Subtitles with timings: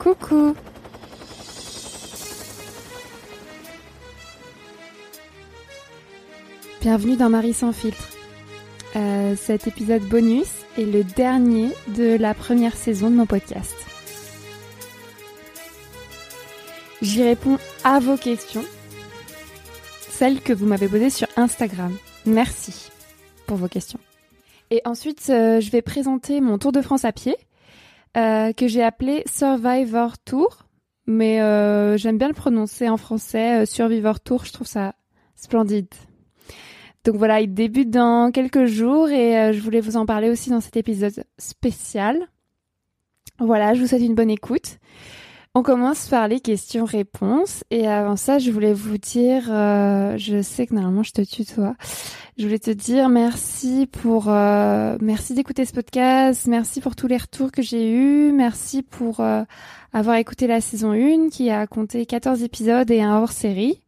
[0.00, 0.56] Coucou
[6.80, 8.08] Bienvenue dans Marie sans filtre.
[8.96, 13.76] Euh, cet épisode bonus est le dernier de la première saison de mon podcast.
[17.02, 18.64] J'y réponds à vos questions,
[20.08, 21.94] celles que vous m'avez posées sur Instagram.
[22.24, 22.90] Merci
[23.46, 24.00] pour vos questions.
[24.70, 27.36] Et ensuite, euh, je vais présenter mon Tour de France à pied,
[28.16, 30.66] euh, que j'ai appelé Survivor Tour,
[31.06, 34.94] mais euh, j'aime bien le prononcer en français, Survivor Tour, je trouve ça
[35.36, 35.88] splendide.
[37.04, 40.50] Donc voilà, il débute dans quelques jours et euh, je voulais vous en parler aussi
[40.50, 42.28] dans cet épisode spécial.
[43.38, 44.78] Voilà, je vous souhaite une bonne écoute.
[45.54, 47.64] On commence par les questions-réponses.
[47.70, 51.74] Et avant ça, je voulais vous dire, euh, je sais que normalement je te tutoie,
[52.38, 57.16] je voulais te dire merci pour, euh, merci d'écouter ce podcast, merci pour tous les
[57.16, 59.20] retours que j'ai eus, merci pour
[59.92, 63.82] avoir écouté la saison 1 qui a compté 14 épisodes et un hors-série.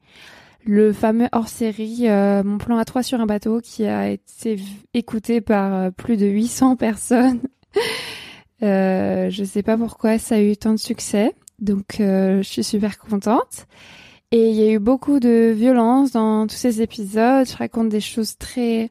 [0.65, 4.61] Le fameux hors-série euh, Mon plan à 3 sur un bateau qui a été
[4.95, 7.41] écouté par euh, plus de 800 personnes.
[8.63, 12.65] euh, je sais pas pourquoi ça a eu tant de succès, donc euh, je suis
[12.65, 13.67] super contente.
[14.31, 17.47] Et il y a eu beaucoup de violence dans tous ces épisodes.
[17.47, 18.91] Je raconte des choses très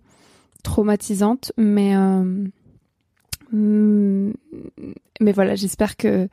[0.63, 1.95] traumatisantes, mais
[3.51, 4.33] mm,
[5.21, 6.27] mais voilà, j'espère que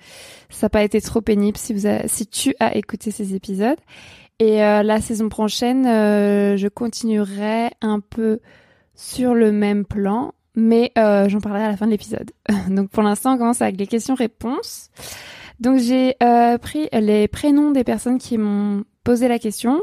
[0.51, 3.79] ça n'a pas été trop pénible si vous si tu as écouté ces épisodes.
[4.41, 8.39] Et euh, la saison prochaine, euh, je continuerai un peu
[8.95, 12.31] sur le même plan, mais euh, j'en parlerai à la fin de l'épisode.
[12.69, 14.91] Donc pour l'instant, on commence avec les questions-réponses.
[15.61, 16.15] Donc j'ai
[16.61, 19.81] pris les prénoms des personnes qui m'ont posé la question.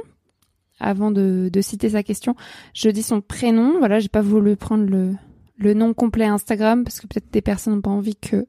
[0.79, 2.35] Avant de, citer sa question,
[2.73, 3.79] je dis son prénom.
[3.79, 7.81] Voilà, j'ai pas voulu prendre le, nom complet Instagram parce que peut-être des personnes n'ont
[7.81, 8.45] pas envie que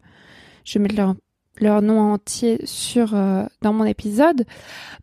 [0.65, 1.15] je mette leur
[1.59, 4.45] leur nom entier sur euh, dans mon épisode.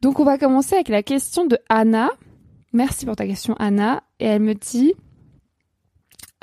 [0.02, 2.10] Donc on va commencer avec la question de Anna.
[2.74, 4.04] Merci pour ta question Anna.
[4.20, 4.94] Et elle me dit,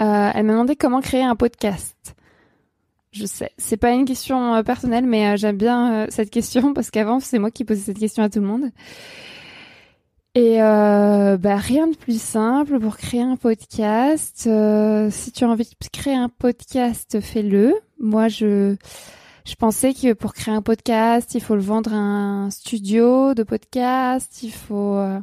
[0.01, 2.17] euh, elle m'a demandé comment créer un podcast.
[3.13, 7.21] Je sais, c'est pas une question euh, personnelle, mais j'aime bien cette question parce qu'avant
[7.21, 8.71] c'est moi qui posais cette question à tout le monde.
[10.37, 14.49] Et bah rien de plus simple pour créer un podcast.
[15.11, 17.75] si tu as envie de créer un podcast, fais-le.
[17.99, 18.77] Moi je
[19.51, 23.43] je pensais que pour créer un podcast, il faut le vendre à un studio de
[23.43, 25.19] podcast, il faut euh,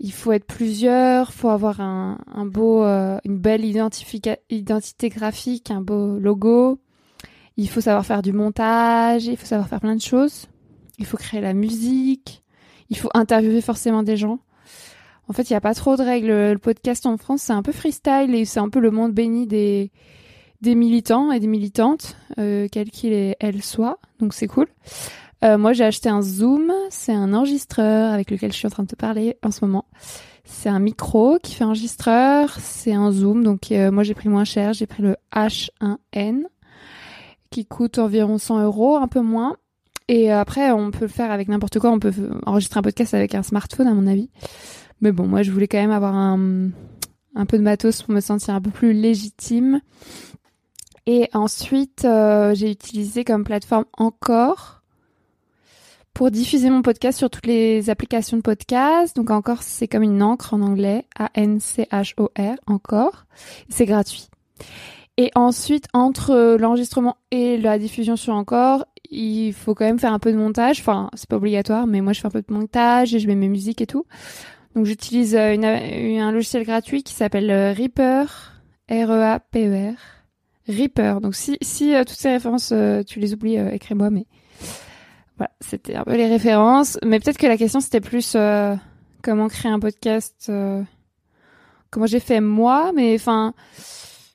[0.00, 2.16] il faut être plusieurs, faut avoir un,
[2.46, 6.80] beau euh, une belle identité graphique, un beau logo.
[7.58, 10.46] Il faut savoir faire du montage, il faut savoir faire plein de choses.
[10.98, 12.42] Il faut créer la musique,
[12.88, 14.38] il faut interviewer forcément des gens.
[15.28, 16.28] En fait, il n'y a pas trop de règles.
[16.28, 19.46] Le podcast en France, c'est un peu freestyle et c'est un peu le monde béni
[19.46, 19.92] des
[20.62, 23.98] des militants et des militantes, euh, quels qu'ils soient.
[24.18, 24.66] Donc c'est cool.
[25.44, 26.72] Euh, moi, j'ai acheté un Zoom.
[26.90, 29.86] C'est un enregistreur avec lequel je suis en train de te parler en ce moment.
[30.44, 32.56] C'est un micro qui fait enregistreur.
[32.60, 33.42] C'est un Zoom.
[33.42, 34.72] Donc euh, moi, j'ai pris le moins cher.
[34.72, 36.42] J'ai pris le H1N
[37.50, 39.56] qui coûte environ 100 euros, un peu moins.
[40.08, 41.90] Et après, on peut le faire avec n'importe quoi.
[41.90, 42.12] On peut
[42.44, 44.30] enregistrer un podcast avec un smartphone, à mon avis.
[45.00, 46.70] Mais bon, moi, je voulais quand même avoir un,
[47.34, 49.80] un peu de matos pour me sentir un peu plus légitime.
[51.06, 54.79] Et ensuite, euh, j'ai utilisé comme plateforme Encore
[56.14, 59.16] pour diffuser mon podcast sur toutes les applications de podcast.
[59.16, 63.26] Donc Encore, c'est comme une encre en anglais, A-N-C-H-O-R, Encore.
[63.68, 64.28] C'est gratuit.
[65.16, 70.18] Et ensuite, entre l'enregistrement et la diffusion sur Encore, il faut quand même faire un
[70.18, 70.80] peu de montage.
[70.80, 73.34] Enfin, c'est pas obligatoire, mais moi je fais un peu de montage et je mets
[73.34, 74.06] mes musiques et tout.
[74.74, 78.52] Donc j'utilise euh, un logiciel gratuit qui s'appelle euh, Reaper,
[78.88, 79.96] R-E-A-P-E-R.
[80.68, 81.20] Reaper.
[81.20, 84.10] Donc si, si euh, toutes ces références, euh, tu les oublies, euh, écris-moi.
[84.10, 84.26] Mais
[85.40, 86.98] voilà, c'était un peu les références.
[87.04, 88.36] Mais peut-être que la question, c'était plus
[89.22, 90.52] comment créer un podcast,
[91.90, 92.92] comment j'ai fait moi.
[92.94, 93.54] Mais enfin,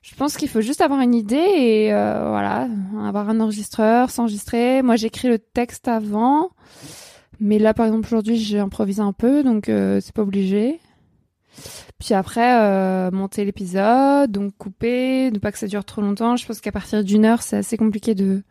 [0.02, 2.68] je pense qu'il faut juste avoir une idée et voilà,
[3.04, 4.82] avoir un enregistreur, s'enregistrer.
[4.82, 6.50] Moi, j'écris le texte avant.
[7.38, 10.80] Mais là, par exemple, aujourd'hui, j'ai improvisé un peu, donc c'est pas obligé.
[11.98, 16.36] Puis après, euh, monter l'épisode, donc couper, ne pas que ça dure trop longtemps.
[16.36, 18.42] Je pense qu'à partir d'une heure, c'est assez compliqué de,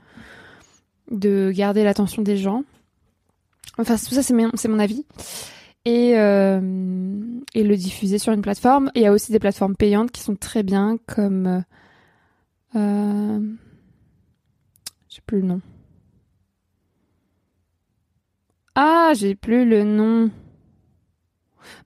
[1.12, 2.64] de garder l'attention des gens.
[3.78, 5.06] Enfin, tout ça, c'est mon, avis.
[5.86, 6.62] Et, euh,
[7.54, 8.92] et le diffuser sur une plateforme.
[8.96, 11.48] il y a aussi des plateformes payantes qui sont très bien, comme...
[11.48, 11.62] Euh,
[12.76, 13.40] euh
[15.10, 15.62] j'ai plus le nom.
[18.76, 20.30] Ah, j'ai plus le nom.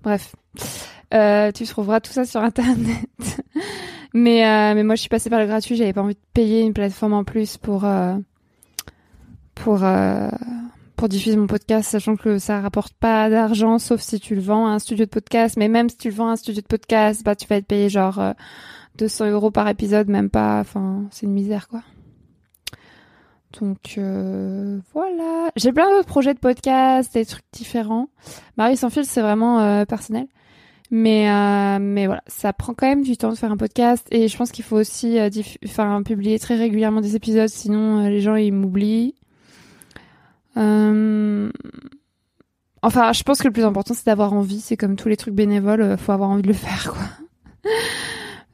[0.02, 0.36] Bref.
[1.14, 3.08] Euh, tu trouveras tout ça sur internet.
[4.14, 6.62] mais euh, mais moi je suis passée par le gratuit, j'avais pas envie de payer
[6.62, 7.86] une plateforme en plus pour
[9.60, 10.30] pour euh,
[10.96, 14.68] pour diffuser mon podcast, sachant que ça rapporte pas d'argent, sauf si tu le vends
[14.68, 15.56] à un studio de podcast.
[15.58, 17.68] Mais même si tu le vends à un studio de podcast, bah tu vas être
[17.68, 18.22] payé genre
[18.98, 20.60] 200 euh, euros par épisode, même pas.
[20.60, 21.82] Enfin, c'est une misère quoi.
[23.60, 28.10] Donc euh, voilà, j'ai plein d'autres projets de podcast, des trucs différents.
[28.58, 30.28] Marie sans fil, c'est vraiment euh, personnel.
[30.92, 34.28] Mais euh, mais voilà, ça prend quand même du temps de faire un podcast et
[34.28, 35.20] je pense qu'il faut aussi
[35.66, 39.16] enfin publier très régulièrement des épisodes, sinon les gens ils m'oublient.
[40.56, 41.52] Enfin,
[43.14, 44.62] je pense que le plus important c'est d'avoir envie.
[44.62, 47.02] C'est comme tous les trucs bénévoles, faut avoir envie de le faire quoi.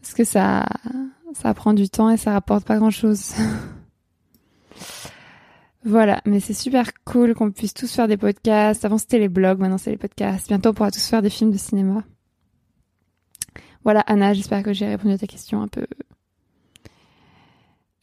[0.02, 0.66] Parce que ça
[1.34, 3.34] ça prend du temps et ça rapporte pas grand chose.
[5.88, 8.84] Voilà, mais c'est super cool qu'on puisse tous faire des podcasts.
[8.86, 10.48] Avant c'était les blogs, maintenant c'est les podcasts.
[10.48, 12.04] Bientôt on pourra tous faire des films de cinéma.
[13.84, 15.86] Voilà Anna, j'espère que j'ai répondu à ta question un peu.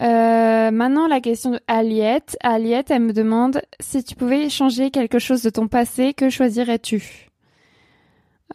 [0.02, 2.36] Euh, maintenant la question de Aliette.
[2.42, 7.28] Aliette, elle me demande si tu pouvais changer quelque chose de ton passé, que choisirais-tu?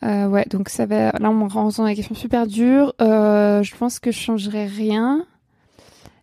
[0.04, 1.12] Euh, Ouais, donc ça va.
[1.12, 2.94] Là on me rend dans la question super dure.
[3.02, 5.26] Euh, je pense que je changerais rien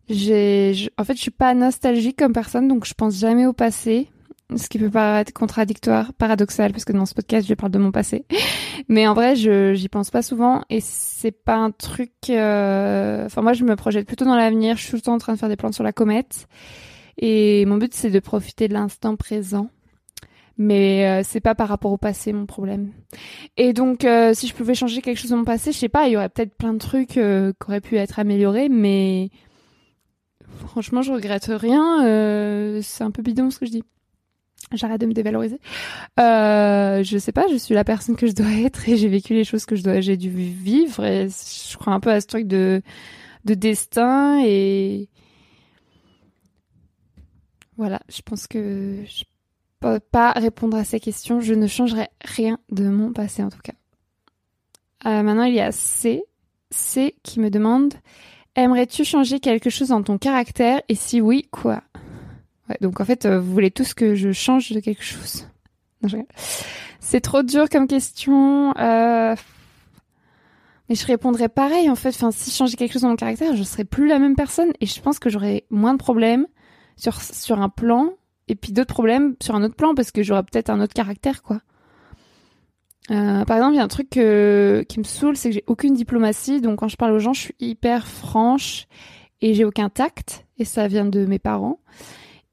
[0.09, 4.09] j'ai, en fait, je suis pas nostalgique comme personne, donc je pense jamais au passé.
[4.57, 7.91] Ce qui peut paraître contradictoire, paradoxal, parce que dans ce podcast, je parle de mon
[7.91, 8.25] passé.
[8.89, 12.13] Mais en vrai, je j'y pense pas souvent et c'est pas un truc.
[12.31, 14.77] Euh, enfin, moi, je me projette plutôt dans l'avenir.
[14.77, 16.49] Je suis tout le temps en train de faire des plans sur la comète.
[17.19, 19.71] Et mon but, c'est de profiter de l'instant présent.
[20.57, 22.93] Mais euh, c'est pas par rapport au passé mon problème.
[23.57, 26.07] Et donc, euh, si je pouvais changer quelque chose de mon passé, je sais pas,
[26.07, 29.31] il y aurait peut-être plein de trucs qui auraient pu être améliorés, mais
[30.67, 32.05] Franchement, je regrette rien.
[32.07, 33.85] Euh, c'est un peu bidon ce que je dis.
[34.77, 35.59] J'arrête de me dévaloriser.
[36.21, 39.35] Euh, je sais pas, je suis la personne que je dois être et j'ai vécu
[39.35, 42.27] les choses que je dois, j'ai dû vivre et je crois un peu à ce
[42.27, 42.83] truc de
[43.45, 45.09] de destin et
[47.77, 48.01] voilà.
[48.09, 49.25] Je pense que je
[49.81, 51.41] peux pas répondre à ces questions.
[51.41, 53.75] Je ne changerai rien de mon passé en tout cas.
[55.07, 56.25] Euh, maintenant, il y a C,
[56.71, 57.95] C qui me demande
[58.57, 60.81] Aimerais-tu changer quelque chose dans ton caractère?
[60.89, 61.83] Et si oui, quoi?
[62.81, 65.47] Donc en fait, euh, vous voulez tous que je change de quelque chose.
[67.01, 68.77] C'est trop dur comme question.
[68.79, 69.35] Euh...
[70.89, 72.13] Mais je répondrais pareil en fait.
[72.13, 74.87] Si je changeais quelque chose dans mon caractère, je serais plus la même personne et
[74.87, 76.47] je pense que j'aurais moins de problèmes
[76.97, 78.11] sur sur un plan
[78.49, 81.43] et puis d'autres problèmes sur un autre plan parce que j'aurais peut-être un autre caractère
[81.43, 81.61] quoi.
[83.11, 85.95] Euh, par exemple, il y a un truc qui me saoule, c'est que j'ai aucune
[85.95, 86.61] diplomatie.
[86.61, 88.87] Donc quand je parle aux gens, je suis hyper franche
[89.41, 90.47] et j'ai aucun tact.
[90.59, 91.81] Et ça vient de mes parents.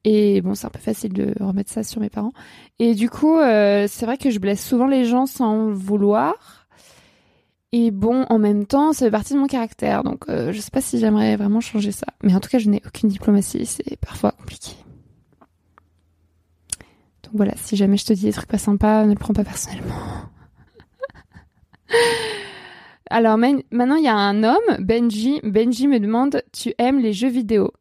[0.03, 2.33] Et bon, c'est un peu facile de remettre ça sur mes parents.
[2.79, 6.67] Et du coup, euh, c'est vrai que je blesse souvent les gens sans le vouloir.
[7.71, 10.03] Et bon, en même temps, ça fait partie de mon caractère.
[10.03, 12.07] Donc euh, je sais pas si j'aimerais vraiment changer ça.
[12.23, 13.65] Mais en tout cas, je n'ai aucune diplomatie.
[13.65, 14.71] C'est parfois compliqué.
[17.23, 19.43] Donc voilà, si jamais je te dis des trucs pas sympas, ne le prends pas
[19.43, 19.95] personnellement.
[23.09, 25.39] Alors maintenant, il y a un homme, Benji.
[25.43, 27.71] Benji me demande Tu aimes les jeux vidéo?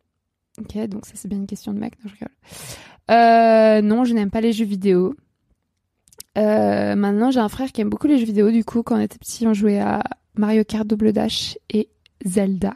[0.60, 1.94] Ok, donc ça c'est bien une question de mec.
[2.04, 2.34] Non, je rigole.
[3.10, 5.14] Euh, non, je n'aime pas les jeux vidéo.
[6.38, 8.50] Euh, maintenant, j'ai un frère qui aime beaucoup les jeux vidéo.
[8.50, 10.02] Du coup, quand on était petit, on jouait à
[10.34, 11.88] Mario Kart Double Dash et
[12.24, 12.74] Zelda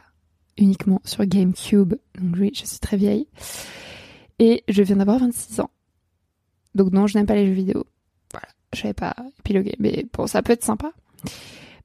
[0.57, 1.95] uniquement sur GameCube.
[2.19, 3.29] Donc oui, je suis très vieille.
[4.39, 5.71] Et je viens d'avoir 26 ans.
[6.75, 7.87] Donc non, je n'aime pas les jeux vidéo.
[8.33, 9.77] Voilà, je savais pas épiloguer.
[9.79, 10.93] Mais bon, ça peut être sympa.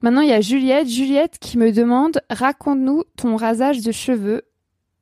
[0.02, 0.88] Maintenant, il y a Juliette.
[0.88, 4.44] Juliette qui me demande raconte-nous ton rasage de cheveux.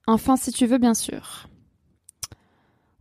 [0.08, 1.48] Enfin, si tu veux, bien sûr.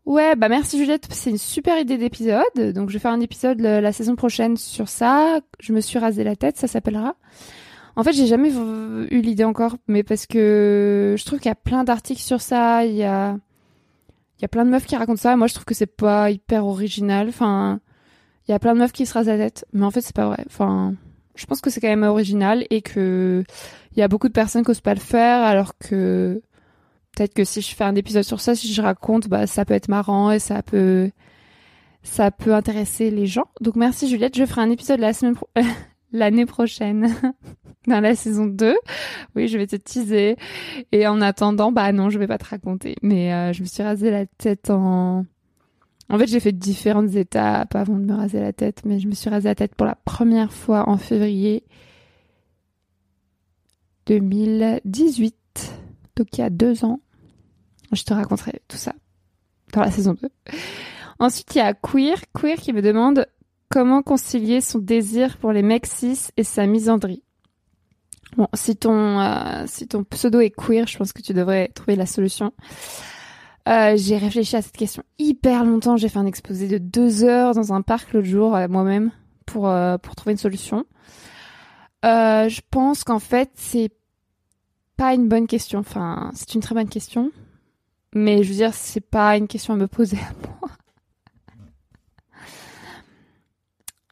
[0.06, 2.72] Ouais, bah merci Juliette, c'est une super idée d'épisode.
[2.74, 5.40] Donc je vais faire un épisode la, saison prochaine sur ça.
[5.58, 7.16] Je me suis rasé la tête, ça s'appellera.
[7.96, 11.56] En fait, j'ai jamais eu l'idée encore, mais parce que je trouve qu'il y a
[11.56, 12.84] plein d'articles sur ça.
[12.84, 13.38] Il y a,
[14.50, 15.34] plein de meufs qui racontent ça.
[15.36, 17.28] Moi, je trouve que c'est pas hyper original.
[17.28, 17.80] Enfin,
[18.46, 20.14] il y a plein de meufs qui se rasent la tête, mais en fait, c'est
[20.14, 20.44] pas vrai.
[20.46, 20.94] Enfin,
[21.34, 23.44] je pense que c'est quand même original et que
[23.96, 26.42] il y a beaucoup de personnes qui osent pas le faire alors que
[27.16, 29.74] peut-être que si je fais un épisode sur ça, si je raconte, bah ça peut
[29.74, 31.10] être marrant et ça peut
[32.02, 33.46] ça peut intéresser les gens.
[33.60, 35.34] Donc merci Juliette, je ferai un épisode la semaine
[36.12, 37.12] l'année prochaine
[37.88, 38.76] dans la saison 2.
[39.34, 40.36] Oui, je vais te teaser
[40.92, 43.82] et en attendant, bah non, je vais pas te raconter, mais euh, je me suis
[43.82, 45.24] rasé la tête en
[46.08, 49.14] en fait, j'ai fait différentes étapes avant de me raser la tête, mais je me
[49.14, 51.64] suis rasé la tête pour la première fois en février
[54.06, 55.34] 2018,
[56.14, 57.00] donc il y a deux ans.
[57.96, 58.92] Je te raconterai tout ça
[59.72, 60.28] dans la saison 2.
[61.18, 63.26] Ensuite, il y a Queer, Queer qui me demande
[63.70, 67.22] comment concilier son désir pour les mecs cis et sa misandrie.
[68.36, 69.64] Bon, si ton, euh,
[70.10, 72.52] pseudo est queer, je pense que tu devrais trouver la solution.
[73.68, 75.96] Euh, j'ai réfléchi à cette question hyper longtemps.
[75.96, 79.10] J'ai fait un exposé de deux heures dans un parc l'autre jour euh, moi-même
[79.46, 79.72] pour
[80.02, 80.84] pour trouver une solution.
[82.02, 83.90] Je pense qu'en fait c'est
[84.96, 85.78] pas une bonne question.
[85.80, 87.30] Enfin, c'est une très bonne question,
[88.16, 90.70] mais je veux dire c'est pas une question à me poser à moi.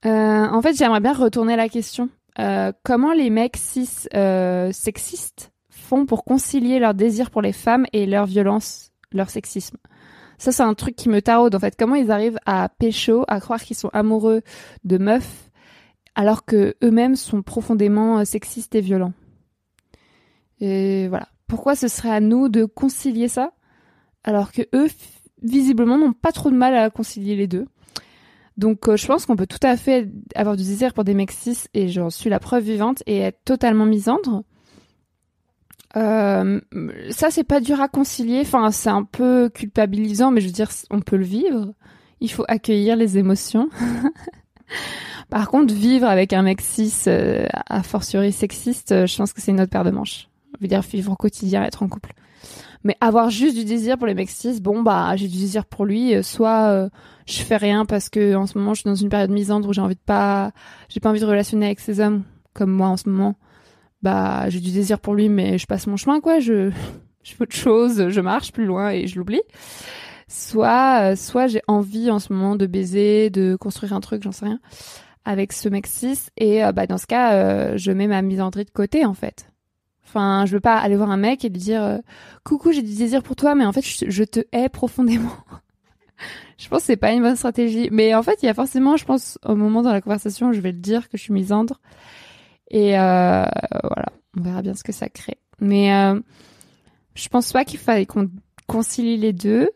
[0.07, 2.11] Euh, en fait, j'aimerais bien retourner la question.
[2.39, 7.87] Euh, comment les mecs cis euh, sexistes font pour concilier leur désir pour les femmes
[7.95, 9.79] et leur violence, leur sexisme?
[10.37, 11.75] Ça, c'est un truc qui me taraude en fait.
[11.79, 14.43] Comment ils arrivent à pécho, à croire qu'ils sont amoureux
[14.85, 15.51] de meufs,
[16.15, 19.15] alors que eux-mêmes sont profondément sexistes et violents?
[20.61, 21.29] Et voilà.
[21.47, 23.53] Pourquoi ce serait à nous de concilier ça,
[24.25, 24.89] alors que eux,
[25.43, 27.67] visiblement, n'ont pas trop de mal à concilier les deux
[28.57, 31.33] donc euh, je pense qu'on peut tout à fait avoir du désir pour des mecs
[31.33, 34.45] cis et j'en suis la preuve vivante et être totalement misandre.
[35.97, 36.61] Euh,
[37.11, 40.71] ça c'est pas dur à concilier, enfin c'est un peu culpabilisant mais je veux dire
[40.91, 41.73] on peut le vivre.
[42.21, 43.69] Il faut accueillir les émotions.
[45.31, 49.41] Par contre vivre avec un mec cis euh, a fortiori sexiste, euh, je pense que
[49.41, 50.29] c'est une autre paire de manches.
[50.57, 52.13] Je veux dire vivre au quotidien, être en couple.
[52.85, 55.87] Mais avoir juste du désir pour les mecs cis, bon bah j'ai du désir pour
[55.87, 56.89] lui, euh, soit euh,
[57.27, 59.73] je fais rien parce que en ce moment je suis dans une période misandre où
[59.73, 60.53] j'ai envie de pas,
[60.91, 63.37] j'ai pas envie de relationner avec ces hommes comme moi en ce moment.
[64.03, 66.71] Bah j'ai du désir pour lui, mais je passe mon chemin quoi, je
[67.23, 69.43] je fais autre chose, je marche plus loin et je l'oublie.
[70.29, 74.33] Soit euh, soit j'ai envie en ce moment de baiser, de construire un truc, j'en
[74.33, 74.61] sais rien,
[75.25, 78.67] avec ce mec cis et euh, bah dans ce cas euh, je mets ma misandrie
[78.67, 79.47] de côté en fait.
[80.15, 81.99] Enfin, je veux pas aller voir un mec et lui dire euh,
[82.45, 85.33] coucou, j'ai du désir pour toi, mais en fait, je, te hais profondément.
[86.57, 87.89] je pense que c'est pas une bonne stratégie.
[87.91, 90.61] Mais en fait, il y a forcément, je pense, au moment dans la conversation je
[90.61, 91.81] vais le dire que je suis misandre.
[92.71, 93.45] Et euh,
[93.83, 95.39] voilà, on verra bien ce que ça crée.
[95.59, 96.21] Mais euh,
[97.17, 98.31] je pense pas qu'il fallait qu'on
[98.69, 99.69] concilie les deux.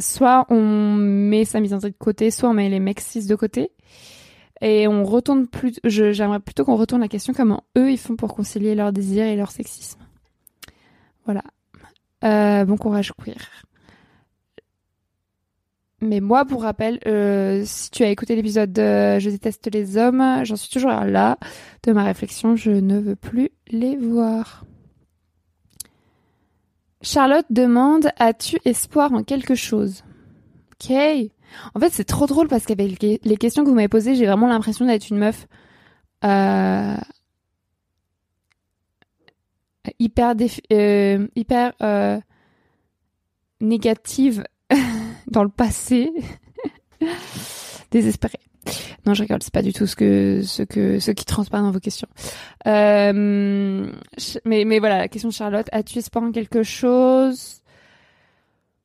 [0.00, 3.70] Soit on met sa misandrie de côté, soit on met les mecs cis de côté.
[4.62, 8.34] Et on retourne plus, j'aimerais plutôt qu'on retourne la question comment eux ils font pour
[8.34, 10.00] concilier leur désir et leur sexisme.
[11.26, 11.42] Voilà.
[12.24, 13.50] Euh, bon courage queer.
[16.02, 20.44] Mais moi, pour rappel, euh, si tu as écouté l'épisode de Je déteste les hommes,
[20.44, 21.38] j'en suis toujours là
[21.84, 22.54] de ma réflexion.
[22.54, 24.64] Je ne veux plus les voir.
[27.00, 30.04] Charlotte demande As-tu espoir en quelque chose?
[30.72, 30.92] Ok.
[31.74, 34.46] En fait, c'est trop drôle parce qu'avec les questions que vous m'avez posées, j'ai vraiment
[34.46, 35.46] l'impression d'être une meuf
[39.86, 40.34] euh, hyper
[40.72, 42.20] euh, hyper euh,
[43.60, 44.44] négative
[45.28, 46.10] dans le passé,
[47.90, 48.40] désespérée.
[49.04, 51.70] Non, je rigole, c'est pas du tout ce que ce que ce qui transparaît dans
[51.70, 52.08] vos questions.
[52.64, 53.02] Mais
[54.44, 57.62] mais voilà, la question de Charlotte, as-tu espoir en quelque chose?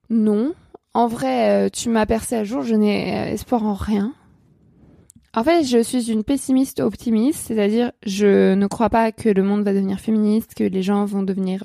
[0.09, 0.53] Non.
[0.93, 4.13] En vrai, euh, tu m'as percé à jour, je n'ai euh, espoir en rien.
[5.33, 9.63] En fait, je suis une pessimiste optimiste, c'est-à-dire je ne crois pas que le monde
[9.63, 11.63] va devenir féministe, que les gens vont devenir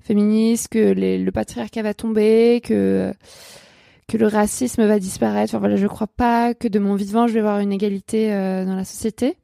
[0.00, 3.14] féministes, que le patriarcat va tomber, que
[4.18, 5.54] le racisme va disparaître.
[5.54, 8.64] Enfin voilà, je crois pas que de mon vivant je vais avoir une égalité euh,
[8.64, 9.36] dans la société.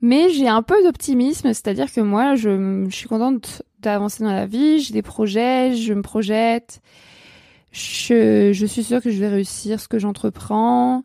[0.00, 4.78] Mais j'ai un peu d'optimisme, c'est-à-dire que moi, je suis contente d'avancer dans la vie,
[4.78, 6.80] j'ai des projets, je me projette,
[7.76, 11.04] je, suis sûre que je vais réussir ce que j'entreprends.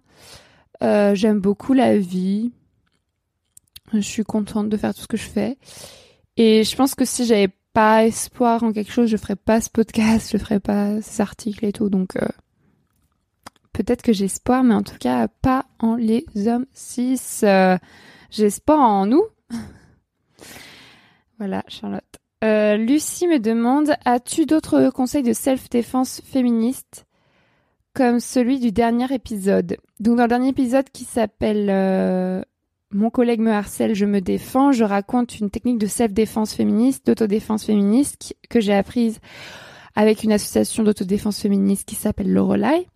[0.82, 2.52] Euh, J'aime beaucoup la vie.
[3.94, 5.58] Je suis contente de faire tout ce que je fais.
[6.38, 9.70] Et je pense que si j'avais pas espoir en quelque chose, je ferais pas ce
[9.70, 11.90] podcast, je ferais pas ces articles et tout.
[11.90, 12.28] Donc euh,
[13.74, 17.20] peut-être que j'ai espoir, mais en tout cas pas en les hommes cis.
[17.44, 17.78] Euh,
[18.30, 19.26] j'ai espoir en nous.
[21.38, 22.21] voilà, Charlotte.
[22.44, 27.06] Euh, Lucie me demande As-tu d'autres conseils de self-défense féministe
[27.94, 29.78] comme celui du dernier épisode?
[30.00, 32.42] Donc, dans le dernier épisode qui s'appelle euh,
[32.92, 37.66] Mon collègue me harcèle, je me défends, je raconte une technique de self-défense féministe, d'autodéfense
[37.66, 39.20] féministe que j'ai apprise
[39.96, 42.88] avec une association d'autodéfense féministe qui s'appelle Lorelai.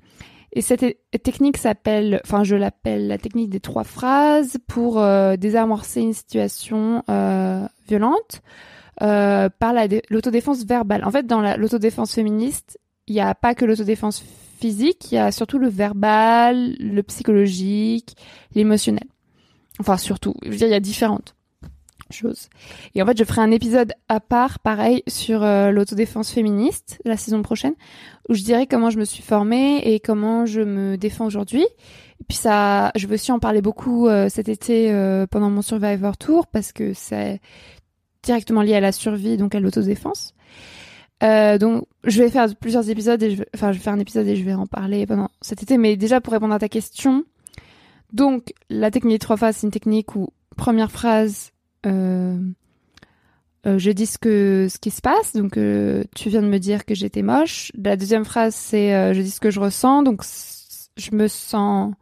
[0.54, 0.86] Et cette
[1.22, 7.04] technique s'appelle, enfin je l'appelle la technique des trois phrases pour euh, désamorcer une situation
[7.88, 8.42] violente
[9.02, 11.04] euh, par la dé- l'autodéfense verbale.
[11.04, 14.24] En fait, dans la- l'autodéfense féministe, il n'y a pas que l'autodéfense
[14.60, 18.16] physique, il y a surtout le verbal, le psychologique,
[18.56, 19.08] l'émotionnel.
[19.80, 21.36] Enfin, surtout, je veux dire, il y a différentes
[22.12, 22.50] choses.
[22.94, 27.18] Et en fait, je ferai un épisode à part, pareil, sur euh, l'autodéfense féministe, la
[27.18, 27.74] saison prochaine,
[28.30, 31.64] où je dirai comment je me suis formée et comment je me défends aujourd'hui.
[31.64, 35.62] Et puis ça, je veux aussi en parler beaucoup euh, cet été euh, pendant mon
[35.62, 37.42] Survivor Tour, parce que c'est
[38.26, 40.34] directement lié à la survie, donc à l'autodéfense.
[41.24, 44.00] Euh, donc, je vais faire plusieurs épisodes et je vais, enfin, je vais faire un
[44.00, 45.78] épisode et je vais en parler pendant cet été.
[45.78, 47.24] Mais déjà, pour répondre à ta question,
[48.12, 51.52] donc, la technique trois phases, c'est une technique où, première phrase,
[51.86, 52.38] euh,
[53.66, 55.34] euh, je dis ce que ce qui se passe.
[55.34, 57.72] Donc, tu viens de me dire que j'étais moche.
[57.82, 60.04] La deuxième phrase, c'est je dis ce que je ressens.
[60.04, 60.24] Donc,
[60.98, 61.94] je me sens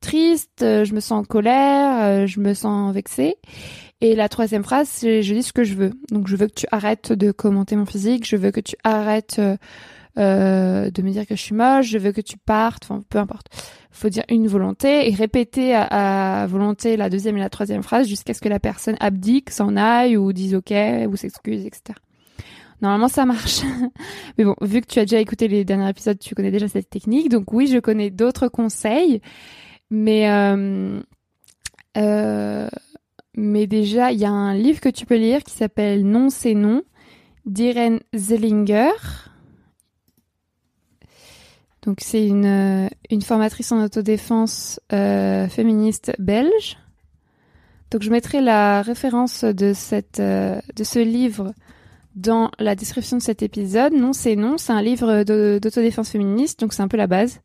[0.00, 3.36] triste, euh, je me sens en colère, euh, je me sens vexée.
[4.00, 5.92] Et la troisième phrase, c'est je dis ce que je veux.
[6.10, 9.36] Donc je veux que tu arrêtes de commenter mon physique, je veux que tu arrêtes
[9.38, 9.56] euh,
[10.18, 13.18] euh, de me dire que je suis moche, je veux que tu partes, enfin peu
[13.18, 13.48] importe.
[13.90, 18.08] Faut dire une volonté et répéter à, à volonté la deuxième et la troisième phrase
[18.08, 20.72] jusqu'à ce que la personne abdique, s'en aille ou dise ok
[21.08, 21.98] ou s'excuse, etc.
[22.80, 23.60] Normalement, ça marche.
[24.38, 26.88] Mais bon, vu que tu as déjà écouté les derniers épisodes, tu connais déjà cette
[26.88, 27.28] technique.
[27.28, 29.20] Donc oui, je connais d'autres conseils.
[29.90, 31.00] Mais euh,
[31.96, 32.68] euh,
[33.34, 36.54] mais déjà, il y a un livre que tu peux lire qui s'appelle Non, c'est
[36.54, 36.82] non
[37.46, 38.92] d'Irene Zellinger.
[41.82, 46.78] Donc c'est une, euh, une formatrice en autodéfense féministe belge.
[47.90, 51.52] Donc je mettrai la référence de cette de ce livre
[52.14, 53.92] dans la description de cet épisode.
[53.94, 57.40] Non, c'est non, c'est un livre d'autodéfense féministe, donc c'est un peu la base.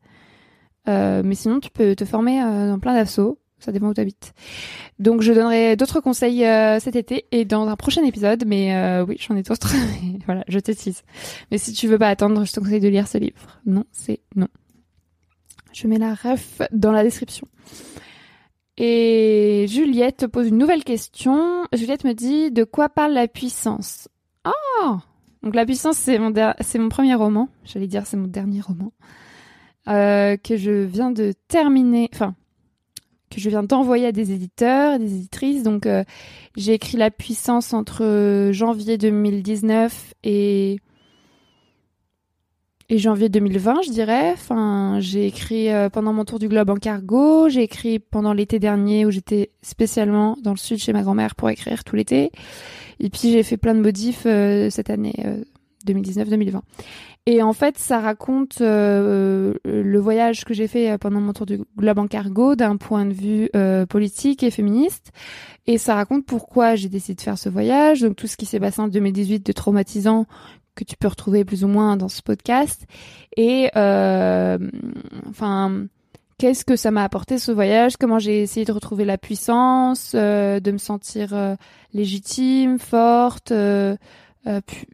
[0.88, 3.38] Euh, mais sinon, tu peux te former euh, dans plein d'assauts.
[3.58, 4.34] Ça dépend où tu habites.
[4.98, 8.44] Donc, je donnerai d'autres conseils euh, cet été et dans un prochain épisode.
[8.46, 9.74] Mais oui, j'en ai d'autres.
[10.26, 11.02] voilà, je te tease.
[11.50, 13.60] Mais si tu veux pas attendre, je te conseille de lire ce livre.
[13.64, 14.48] Non, c'est non.
[15.72, 17.48] Je mets la ref dans la description.
[18.78, 21.64] Et Juliette te pose une nouvelle question.
[21.72, 24.08] Juliette me dit de quoi parle la puissance?
[24.44, 24.98] Oh
[25.42, 27.48] Donc la puissance, c'est mon, c'est mon premier roman.
[27.64, 28.92] J'allais dire c'est mon dernier roman.
[29.88, 32.34] Euh, que je viens de terminer, enfin,
[33.30, 35.62] que je viens d'envoyer à des éditeurs des éditrices.
[35.62, 36.02] Donc, euh,
[36.56, 40.80] j'ai écrit La puissance entre janvier 2019 et
[42.90, 44.32] janvier 2020, je dirais.
[44.32, 47.48] Enfin, j'ai écrit euh, pendant mon tour du globe en cargo.
[47.48, 51.50] J'ai écrit pendant l'été dernier où j'étais spécialement dans le sud chez ma grand-mère pour
[51.50, 52.30] écrire tout l'été.
[52.98, 55.14] Et puis j'ai fait plein de modifs euh, cette année
[55.86, 56.60] 2019-2020.
[57.28, 61.60] Et en fait, ça raconte euh, le voyage que j'ai fait pendant mon tour du
[61.76, 65.10] globe en cargo d'un point de vue euh, politique et féministe.
[65.66, 68.60] Et ça raconte pourquoi j'ai décidé de faire ce voyage, donc tout ce qui s'est
[68.60, 70.26] passé en 2018 de traumatisant
[70.76, 72.86] que tu peux retrouver plus ou moins dans ce podcast.
[73.36, 74.58] Et euh,
[75.28, 75.86] enfin,
[76.38, 77.96] qu'est-ce que ça m'a apporté ce voyage?
[77.96, 81.56] Comment j'ai essayé de retrouver la puissance, euh, de me sentir euh,
[81.92, 83.52] légitime, forte.
[83.52, 84.86] Pu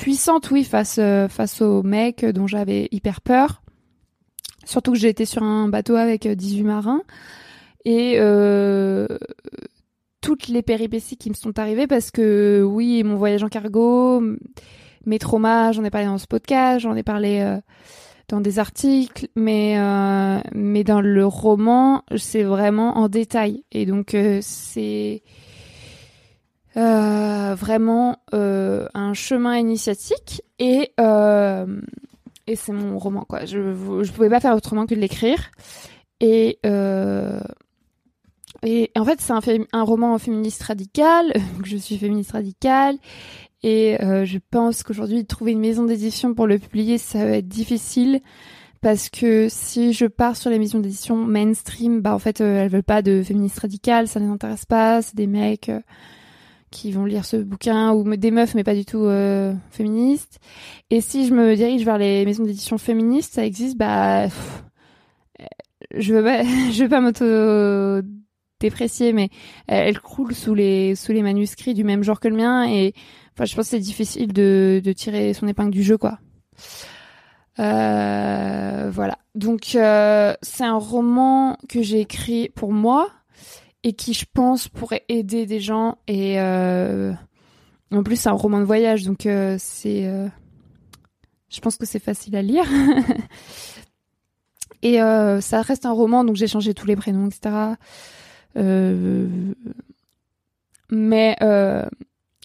[0.00, 3.62] puissante, oui, face euh, face au mec dont j'avais hyper peur.
[4.64, 7.02] Surtout que j'étais sur un bateau avec 18 euh, marins.
[7.84, 9.06] Et euh,
[10.20, 14.22] toutes les péripéties qui me sont arrivées parce que oui, mon voyage en cargo,
[15.04, 17.58] mes traumas, j'en ai parlé dans ce podcast, j'en ai parlé
[18.28, 19.76] dans des articles, mais
[20.54, 23.64] mais dans le roman, c'est vraiment en détail.
[23.70, 25.22] Et donc c'est
[26.76, 31.80] euh, vraiment euh, un chemin initiatique et euh,
[32.46, 33.44] et c'est mon roman quoi.
[33.44, 35.52] Je je pouvais pas faire autrement que de l'écrire
[36.20, 37.40] et euh,
[38.64, 39.40] et en fait c'est un,
[39.72, 41.32] un roman féministe radical.
[41.64, 42.96] je suis féministe radicale
[43.62, 48.20] et je pense qu'aujourd'hui trouver une maison d'édition pour le publier ça va être difficile
[48.82, 52.82] parce que si je pars sur les maisons d'édition mainstream, bah en fait elles veulent
[52.82, 55.70] pas de féministes radicales, ça les intéresse pas, c'est des mecs
[56.74, 60.40] qui vont lire ce bouquin ou des meufs mais pas du tout euh, féministes.
[60.90, 64.26] Et si je me dirige vers les maisons d'édition féministes, ça existe, bah
[65.94, 68.06] je veux pas, je veux pas m'auto
[68.60, 69.30] déprécier, mais
[69.66, 72.94] elle, croule sous les sous les manuscrits du même genre que le mien et
[73.34, 76.18] enfin je pense que c'est difficile de de tirer son épingle du jeu quoi.
[77.60, 79.18] Euh, voilà.
[79.34, 83.08] Donc euh, c'est un roman que j'ai écrit pour moi
[83.84, 85.98] et qui, je pense, pourrait aider des gens.
[86.08, 87.12] Et euh,
[87.92, 90.26] en plus, c'est un roman de voyage, donc euh, c'est, euh,
[91.50, 92.64] je pense que c'est facile à lire.
[94.82, 97.74] et ça reste un roman, donc j'ai changé tous les prénoms, etc.
[100.90, 101.36] Mais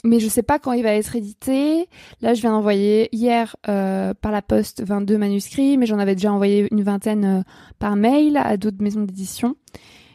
[0.05, 1.89] mais je sais pas quand il va être édité.
[2.21, 6.67] Là, je viens d'envoyer hier par la poste 22 manuscrits, mais j'en avais déjà envoyé
[6.71, 7.43] une vingtaine
[7.79, 9.55] par mail à d'autres maisons d'édition.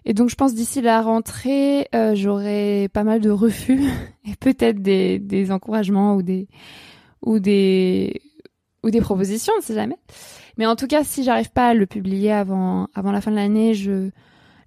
[0.07, 3.83] Et donc je pense d'ici la rentrée, euh, j'aurai pas mal de refus
[4.29, 6.49] et peut-être des, des encouragements ou des
[7.23, 8.21] ou des
[8.83, 9.97] ou des propositions, on ne sait jamais.
[10.59, 13.37] Mais en tout cas, si j'arrive pas à le publier avant avant la fin de
[13.37, 14.11] l'année, je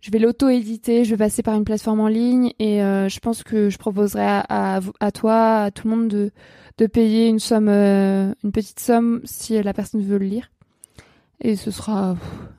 [0.02, 3.43] je vais l'auto-éditer, je vais passer par une plateforme en ligne et euh, je pense
[3.43, 6.32] que je proposerai à, à, toi, à tout le monde de,
[6.78, 10.52] de payer une somme, euh, une petite somme si la personne veut le lire.
[11.41, 12.15] Et ce sera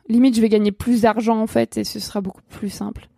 [0.09, 3.09] limite, je vais gagner plus d'argent en fait et ce sera beaucoup plus simple.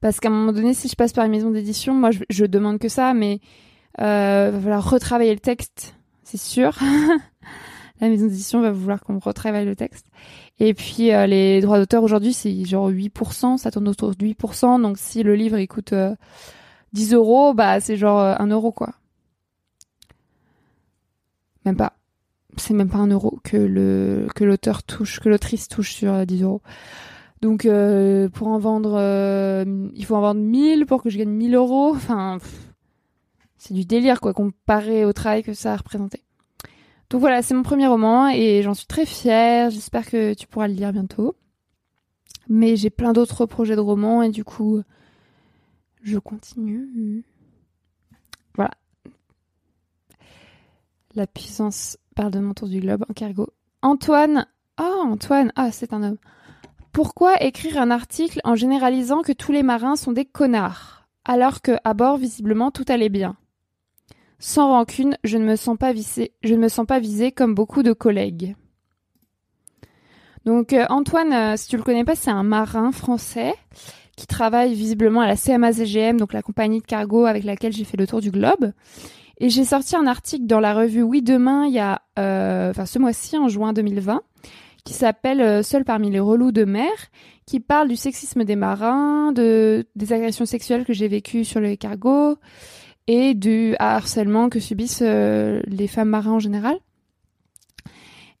[0.00, 2.44] Parce qu'à un moment donné, si je passe par une maison d'édition, moi je, je
[2.44, 3.40] demande que ça, mais
[4.00, 6.78] euh, va falloir retravailler le texte, c'est sûr.
[8.00, 10.06] la maison d'édition va vouloir qu'on retravaille le texte.
[10.58, 14.80] Et puis euh, les droits d'auteur aujourd'hui, c'est genre 8%, ça tourne autour de 8%.
[14.80, 15.94] Donc si le livre il coûte
[16.92, 18.94] 10 euh, euros, bah c'est genre 1 euh, euro quoi.
[21.64, 21.94] Même pas.
[22.56, 26.62] C'est même pas un euro que l'auteur touche, que l'autrice touche sur 10 euros.
[27.42, 27.68] Donc
[28.32, 28.98] pour en vendre,
[29.94, 31.92] il faut en vendre 1000 pour que je gagne 1000 euros.
[31.94, 32.38] Enfin,
[33.58, 36.22] c'est du délire quoi comparé au travail que ça a représenté.
[37.10, 39.70] Donc voilà, c'est mon premier roman et j'en suis très fière.
[39.70, 41.36] J'espère que tu pourras le lire bientôt.
[42.48, 44.80] Mais j'ai plein d'autres projets de romans et du coup,
[46.02, 47.24] je continue.
[48.54, 48.70] Voilà.
[51.14, 53.46] La puissance parle de mon tour du globe en cargo.
[53.82, 54.46] Antoine.
[54.76, 55.52] Ah, Antoine.
[55.54, 56.18] Ah, c'est un homme.
[56.92, 61.72] Pourquoi écrire un article en généralisant que tous les marins sont des connards, alors que
[61.84, 63.36] à bord visiblement tout allait bien?
[64.38, 68.56] Sans rancune, je ne me sens pas visée comme beaucoup de collègues.
[70.46, 73.52] Donc euh, Antoine, euh, si tu le connais pas, c'est un marin français
[74.16, 77.98] qui travaille visiblement à la CMA-CGM, donc la compagnie de cargo avec laquelle j'ai fait
[77.98, 78.72] le tour du globe.
[79.38, 82.86] Et j'ai sorti un article dans la revue Oui Demain il y a, euh, enfin
[82.86, 84.22] ce mois-ci en juin 2020,
[84.84, 86.90] qui s'appelle Seul parmi les relous de mer,
[87.44, 91.76] qui parle du sexisme des marins, de des agressions sexuelles que j'ai vécues sur le
[91.76, 92.38] cargo
[93.06, 96.78] et du harcèlement que subissent euh, les femmes marins en général.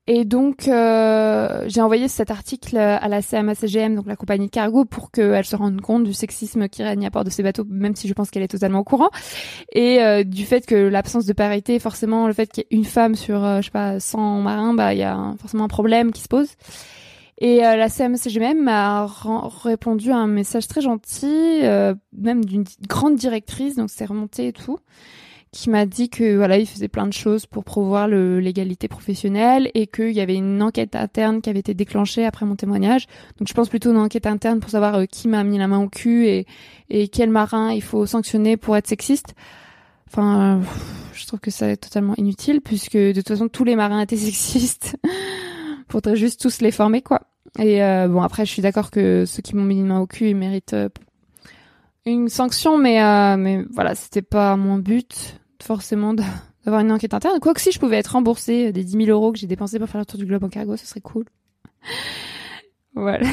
[0.08, 5.10] Et donc, euh, j'ai envoyé cet article à la CMA-CGM, donc la compagnie cargo, pour
[5.10, 8.06] qu'elle se rende compte du sexisme qui règne à bord de ces bateaux, même si
[8.06, 9.10] je pense qu'elle est totalement au courant,
[9.72, 12.84] et euh, du fait que l'absence de parité, forcément, le fait qu'il y ait une
[12.84, 16.22] femme sur, je sais pas, 100 marins, bah, il y a forcément un problème qui
[16.22, 16.48] se pose.
[17.38, 19.06] Et euh, la CMCGM m'a
[19.62, 24.52] répondu à un message très gentil, euh, même d'une grande directrice, donc c'est remonté et
[24.54, 24.78] tout,
[25.56, 29.86] qui m'a dit que voilà, il faisait plein de choses pour promouvoir l'égalité professionnelle et
[29.86, 33.06] qu'il y avait une enquête interne qui avait été déclenchée après mon témoignage.
[33.38, 35.82] Donc je pense plutôt une enquête interne pour savoir euh, qui m'a mis la main
[35.82, 36.46] au cul et,
[36.90, 39.34] et quel marin il faut sanctionner pour être sexiste.
[40.08, 40.60] Enfin,
[41.14, 44.16] je trouve que ça est totalement inutile puisque de toute façon tous les marins étaient
[44.16, 44.98] sexistes.
[45.88, 47.22] Faudrait juste tous les former, quoi.
[47.58, 50.06] Et euh, bon, après, je suis d'accord que ceux qui m'ont mis une main au
[50.06, 50.88] cul, ils méritent euh,
[52.04, 57.40] une sanction, mais euh, mais voilà, c'était pas mon but forcément d'avoir une enquête interne.
[57.40, 59.88] Quoi que si je pouvais être remboursée des 10 000 euros que j'ai dépensés pour
[59.88, 61.24] faire le tour du globe en cargo, ce serait cool.
[62.94, 63.26] voilà.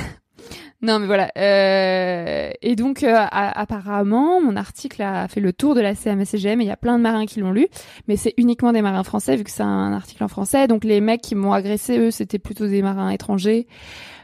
[0.81, 1.31] Non, mais voilà.
[1.37, 6.65] Euh, et donc, euh, apparemment, mon article a fait le tour de la CMSCGM et
[6.65, 7.67] il y a plein de marins qui l'ont lu,
[8.09, 10.67] mais c'est uniquement des marins français vu que c'est un article en français.
[10.67, 13.65] Donc, les mecs qui m'ont agressé, eux, c'était plutôt des marins étrangers.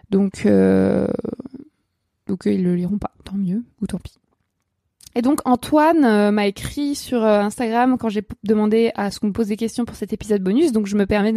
[0.09, 1.07] Donc, euh,
[2.27, 3.11] donc ils le liront pas.
[3.23, 4.19] Tant mieux ou tant pis.
[5.15, 9.27] Et donc Antoine euh, m'a écrit sur euh, Instagram quand j'ai demandé à ce qu'on
[9.27, 10.71] me pose des questions pour cet épisode bonus.
[10.71, 11.33] Donc je me permets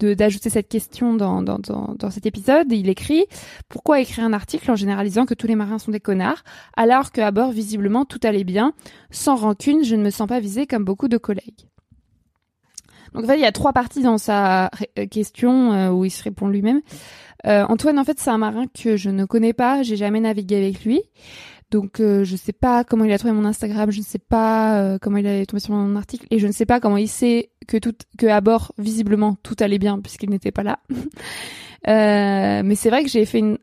[0.00, 2.70] de, d'ajouter cette question dans, dans, dans, cet épisode.
[2.72, 3.26] Il écrit
[3.68, 6.42] pourquoi écrire un article en généralisant que tous les marins sont des connards
[6.76, 8.72] alors qu'à bord visiblement tout allait bien,
[9.10, 11.68] sans rancune, je ne me sens pas visée comme beaucoup de collègues.
[13.14, 14.66] Donc en fait, il y a trois parties dans sa
[14.98, 16.80] euh, question où il se répond lui-même.
[17.44, 20.84] Antoine, en fait, c'est un marin que je ne connais pas, j'ai jamais navigué avec
[20.84, 21.00] lui.
[21.70, 24.80] Donc euh, je sais pas comment il a trouvé mon Instagram, je ne sais pas
[24.80, 27.08] euh, comment il est tombé sur mon article et je ne sais pas comment il
[27.08, 30.78] sait que tout que à bord visiblement tout allait bien puisqu'il n'était pas là.
[31.88, 33.58] euh, mais c'est vrai que j'ai fait une,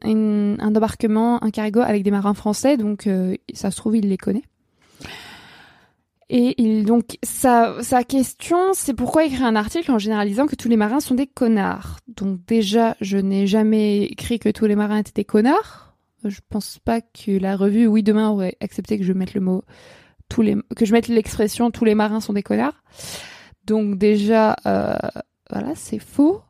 [0.59, 4.17] un embarquement, un cargo avec des marins français, donc euh, ça se trouve il les
[4.17, 4.43] connaît.
[6.29, 10.67] Et il, donc sa, sa question, c'est pourquoi écrire un article en généralisant que tous
[10.67, 11.99] les marins sont des connards?
[12.07, 15.92] Donc déjà, je n'ai jamais écrit que tous les marins étaient des connards.
[16.25, 19.63] Je pense pas que la revue Oui Demain aurait accepté que je mette le mot
[20.29, 22.83] tous les que je mette l'expression tous les marins sont des connards.
[23.65, 24.95] Donc déjà euh,
[25.49, 26.41] voilà, c'est faux.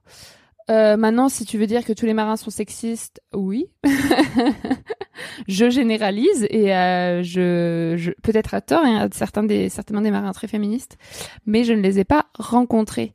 [0.72, 3.68] Euh, maintenant, si tu veux dire que tous les marins sont sexistes, oui.
[5.50, 10.48] je généralise et euh, je, peut-être à tort, a certains des certainement des marins très
[10.48, 10.98] féministes,
[11.46, 13.12] mais je ne les ai pas rencontrés.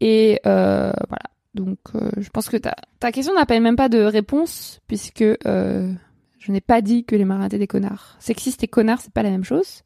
[0.00, 1.30] Et voilà.
[1.56, 5.92] Donc, euh, je pense que ta, ta question n'appelle même pas de réponse, puisque euh,
[6.38, 8.14] je n'ai pas dit que les marins étaient des connards.
[8.20, 9.82] Sexistes et connards, c'est pas la même chose.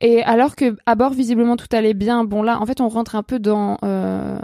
[0.00, 2.24] Et alors que à bord, visiblement, tout allait bien.
[2.24, 4.38] Bon, là, en fait, on rentre un peu dans euh,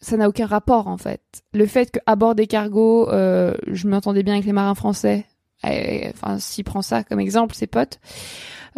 [0.00, 1.22] ça n'a aucun rapport en fait.
[1.52, 5.26] Le fait qu'à bord des cargos, je m'entendais bien avec les marins français.
[5.64, 8.00] Enfin, s'il prend ça comme exemple, ses potes.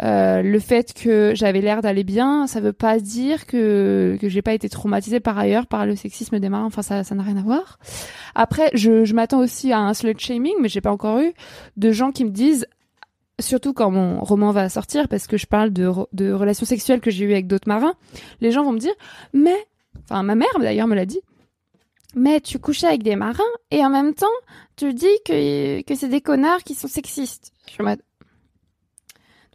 [0.01, 4.41] Euh, le fait que j'avais l'air d'aller bien, ça veut pas dire que que j'ai
[4.41, 6.65] pas été traumatisée par ailleurs par le sexisme des marins.
[6.65, 7.77] Enfin, ça ça n'a rien à voir.
[8.33, 11.33] Après, je, je m'attends aussi à un slut shaming, mais j'ai pas encore eu
[11.77, 12.65] de gens qui me disent
[13.39, 17.11] surtout quand mon roman va sortir, parce que je parle de, de relations sexuelles que
[17.11, 17.93] j'ai eues avec d'autres marins,
[18.39, 18.93] les gens vont me dire,
[19.33, 19.55] mais,
[20.03, 21.19] enfin ma mère d'ailleurs me l'a dit,
[22.15, 24.27] mais tu couchais avec des marins et en même temps
[24.75, 27.51] tu dis que, que c'est des connards qui sont sexistes.
[27.67, 27.95] Je suis Donc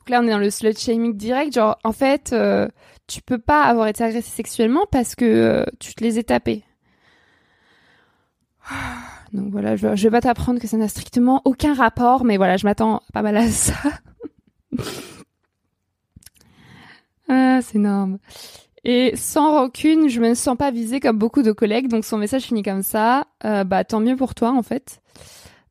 [0.08, 2.68] là on est dans le slut shaming direct, genre en fait euh,
[3.06, 6.64] tu peux pas avoir été agressé sexuellement parce que euh, tu te les ai tapés.
[9.32, 12.56] Donc voilà, je, je vais pas t'apprendre que ça n'a strictement aucun rapport, mais voilà,
[12.56, 13.74] je m'attends pas mal à ça.
[17.28, 18.18] ah, c'est énorme.
[18.88, 22.44] Et sans rancune, je me sens pas visée comme beaucoup de collègues, donc son message
[22.44, 23.26] finit comme ça.
[23.44, 25.00] Euh, bah tant mieux pour toi en fait.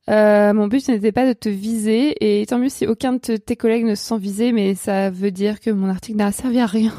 [0.09, 3.55] Euh, mon but n'était pas de te viser, et tant mieux si aucun de tes
[3.55, 6.65] collègues ne se sent visé, mais ça veut dire que mon article n'a servi à
[6.65, 6.91] rien.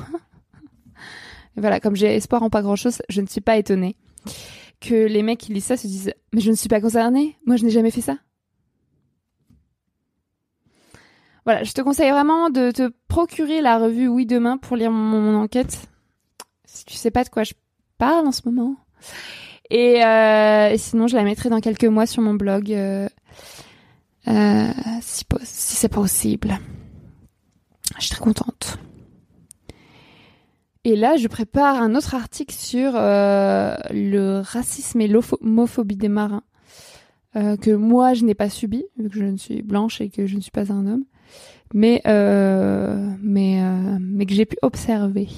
[1.57, 3.95] voilà, comme j'ai espoir en pas grand chose, je ne suis pas étonnée
[4.81, 7.57] que les mecs qui lisent ça se disent Mais je ne suis pas concerné, moi
[7.57, 8.17] je n'ai jamais fait ça.
[11.45, 15.37] Voilà, je te conseille vraiment de te procurer la revue Oui Demain pour lire mon,
[15.37, 15.89] enquête.
[16.77, 17.55] Si tu sais pas de quoi je
[17.97, 18.77] parle en ce moment.
[19.71, 23.09] Et, euh, sinon, je la mettrai dans quelques mois sur mon blog, euh,
[24.29, 24.69] euh,
[25.01, 26.59] si, si c'est possible.
[27.99, 28.79] Je suis très contente.
[30.85, 36.45] Et là, je prépare un autre article sur le racisme et l'homophobie des marins,
[37.35, 40.37] que moi, je n'ai pas subi, vu que je ne suis blanche et que je
[40.37, 41.05] ne suis pas un homme,
[41.75, 43.63] mais, mais,
[43.99, 45.29] mais que j'ai pu observer.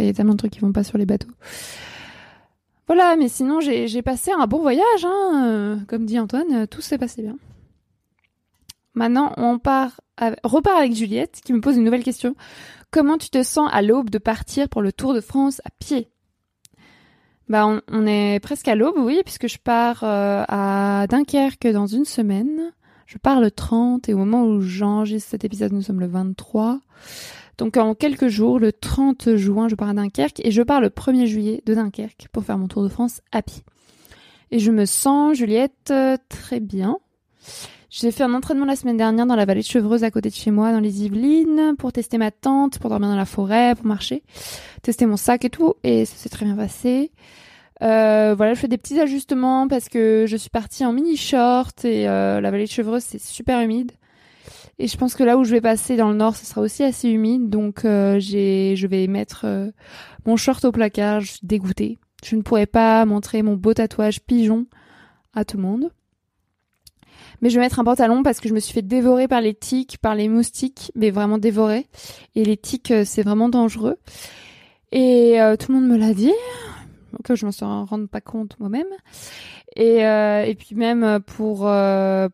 [0.00, 1.30] Il y a tellement de trucs qui vont pas sur les bateaux.
[2.86, 7.22] Voilà, mais sinon, j'ai passé un bon voyage, hein, comme dit Antoine, tout s'est passé
[7.22, 7.36] bien.
[8.94, 10.00] Maintenant, on part,
[10.42, 12.34] repart avec Juliette, qui me pose une nouvelle question.
[12.90, 16.08] Comment tu te sens à l'aube de partir pour le Tour de France à pied?
[17.48, 22.04] Bah, on, est presque à l'aube, oui, puisque je pars euh, à Dunkerque dans une
[22.04, 22.72] semaine.
[23.06, 26.78] Je pars le 30 et au moment où j'enregistre cet épisode, nous sommes le 23.
[27.60, 30.88] Donc en quelques jours, le 30 juin, je pars à Dunkerque et je pars le
[30.88, 33.62] 1er juillet de Dunkerque pour faire mon Tour de France à pied.
[34.50, 36.96] Et je me sens, Juliette, euh, très bien.
[37.90, 40.34] J'ai fait un entraînement la semaine dernière dans la vallée de Chevreuse à côté de
[40.34, 43.84] chez moi, dans les Yvelines, pour tester ma tente, pour dormir dans la forêt, pour
[43.84, 44.22] marcher,
[44.80, 47.10] tester mon sac et tout, et ça s'est très bien passé.
[47.82, 51.84] Euh, voilà, je fais des petits ajustements parce que je suis partie en mini short
[51.84, 53.92] et euh, la vallée de Chevreuse c'est super humide.
[54.80, 56.82] Et je pense que là où je vais passer dans le nord, ce sera aussi
[56.82, 59.70] assez humide, donc euh, j'ai, je vais mettre euh,
[60.24, 61.20] mon short au placard.
[61.20, 61.98] Je suis dégoûtée.
[62.24, 64.64] Je ne pourrais pas montrer mon beau tatouage pigeon
[65.34, 65.90] à tout le monde.
[67.42, 69.52] Mais je vais mettre un pantalon parce que je me suis fait dévorer par les
[69.52, 71.86] tiques, par les moustiques, mais vraiment dévorer.
[72.34, 73.98] Et les tiques, euh, c'est vraiment dangereux.
[74.92, 76.32] Et tout le monde me l'a dit.
[77.12, 78.86] Donc je m'en suis rendre pas compte moi-même.
[79.76, 81.70] Et, euh, et puis même pour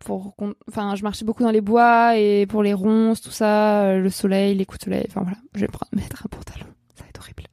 [0.00, 0.34] pour
[0.68, 4.54] enfin je marchais beaucoup dans les bois et pour les ronces tout ça le soleil
[4.54, 7.44] les coups de soleil enfin voilà je vais mettre un pantalon ça va être horrible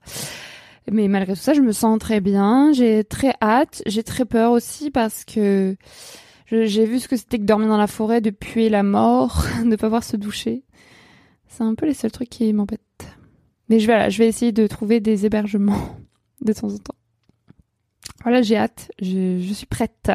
[0.90, 4.52] mais malgré tout ça je me sens très bien j'ai très hâte j'ai très peur
[4.52, 5.76] aussi parce que
[6.62, 9.76] j'ai vu ce que c'était que dormir dans la forêt, de puer la mort, de
[9.76, 10.64] pas voir se doucher.
[11.48, 12.80] C'est un peu les seuls trucs qui m'embêtent.
[13.70, 15.98] Mais je vais, je vais essayer de trouver des hébergements
[16.42, 16.96] de temps en temps.
[18.24, 18.92] Voilà, j'ai hâte.
[19.02, 20.12] Je, suis prête.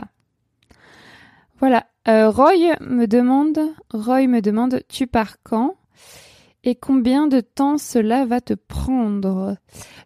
[1.59, 1.87] Voilà.
[2.09, 3.61] Euh, Roy me demande,
[3.93, 5.75] Roy me demande, tu pars quand
[6.65, 9.57] et combien de temps cela va te prendre?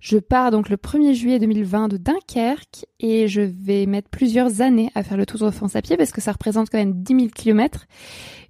[0.01, 4.91] Je pars donc le 1er juillet 2020 de Dunkerque et je vais mettre plusieurs années
[4.95, 7.15] à faire le Tour de France à pied parce que ça représente quand même 10
[7.15, 7.87] 000 km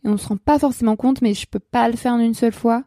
[0.04, 2.18] et on ne se rend pas forcément compte mais je peux pas le faire en
[2.18, 2.84] une seule fois.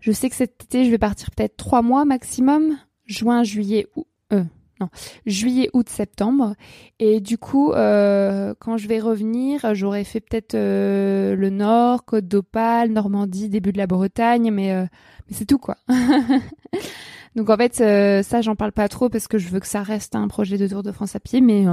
[0.00, 4.06] Je sais que cet été je vais partir peut-être trois mois maximum, juin, juillet ou
[4.32, 4.44] euh,
[4.80, 4.88] non,
[5.26, 6.54] juillet, août, septembre.
[6.98, 12.26] Et du coup, euh, quand je vais revenir, j'aurais fait peut-être euh, le Nord, Côte
[12.26, 14.86] d'Opale, Normandie, début de la Bretagne, mais, euh,
[15.28, 15.76] mais c'est tout quoi.
[17.36, 17.76] Donc en fait,
[18.24, 20.66] ça, j'en parle pas trop parce que je veux que ça reste un projet de
[20.66, 21.64] Tour de France à pied, mais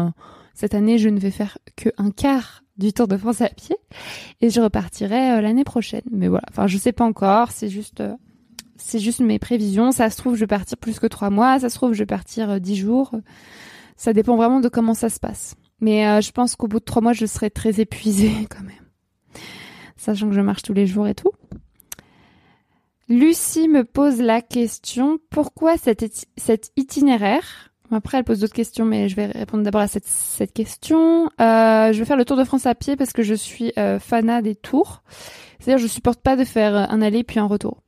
[0.53, 3.75] cette année, je ne vais faire que un quart du Tour de France à pied
[4.39, 6.03] et je repartirai l'année prochaine.
[6.11, 8.03] Mais voilà, enfin, je sais pas encore, c'est juste
[8.77, 9.91] c'est juste mes prévisions.
[9.91, 11.59] Ça se trouve, je vais partir plus que trois mois.
[11.59, 13.11] Ça se trouve, je vais partir euh, dix jours.
[13.95, 15.55] Ça dépend vraiment de comment ça se passe.
[15.79, 19.43] Mais euh, je pense qu'au bout de trois mois, je serai très épuisée quand même.
[19.95, 21.31] Sachant que je marche tous les jours et tout.
[23.09, 26.03] Lucie me pose la question, pourquoi cet,
[26.75, 27.71] itinéraire?
[27.89, 31.27] Après, elle pose d'autres questions, mais je vais répondre d'abord à cette, question.
[31.39, 33.97] Euh, je vais faire le Tour de France à pied parce que je suis euh,
[33.97, 35.03] fanat des tours.
[35.59, 37.81] C'est-à-dire, je supporte pas de faire un aller puis un retour.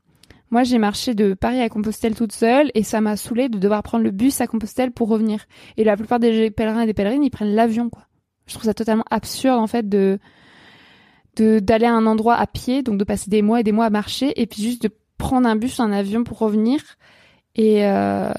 [0.52, 3.84] Moi, j'ai marché de Paris à Compostelle toute seule et ça m'a saoulé de devoir
[3.84, 5.46] prendre le bus à Compostelle pour revenir.
[5.78, 8.04] Et la plupart des pèlerins et des pèlerines, ils prennent l'avion, quoi.
[8.48, 10.20] Je trouve ça totalement absurde, en fait, de
[11.38, 13.90] d'aller à un endroit à pied, donc de passer des mois et des mois à
[13.90, 16.82] marcher, et puis juste de prendre un bus, un avion pour revenir.
[17.56, 18.34] Et euh...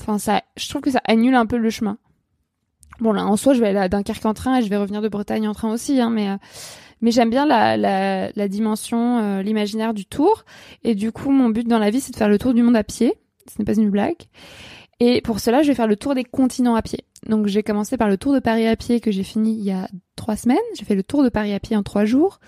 [0.00, 1.98] enfin, ça, je trouve que ça annule un peu le chemin.
[2.98, 5.00] Bon là, en soi, je vais aller à Dunkerque en train et je vais revenir
[5.00, 6.36] de Bretagne en train aussi, hein, mais euh,
[7.00, 10.44] mais j'aime bien la, la, la dimension, euh, l'imaginaire du tour.
[10.84, 12.76] Et du coup, mon but dans la vie, c'est de faire le tour du monde
[12.76, 13.14] à pied.
[13.46, 14.22] Ce n'est pas une blague.
[15.00, 17.04] Et pour cela, je vais faire le tour des continents à pied.
[17.26, 19.70] Donc j'ai commencé par le tour de Paris à pied que j'ai fini il y
[19.70, 20.58] a trois semaines.
[20.78, 22.38] J'ai fait le tour de Paris à pied en trois jours.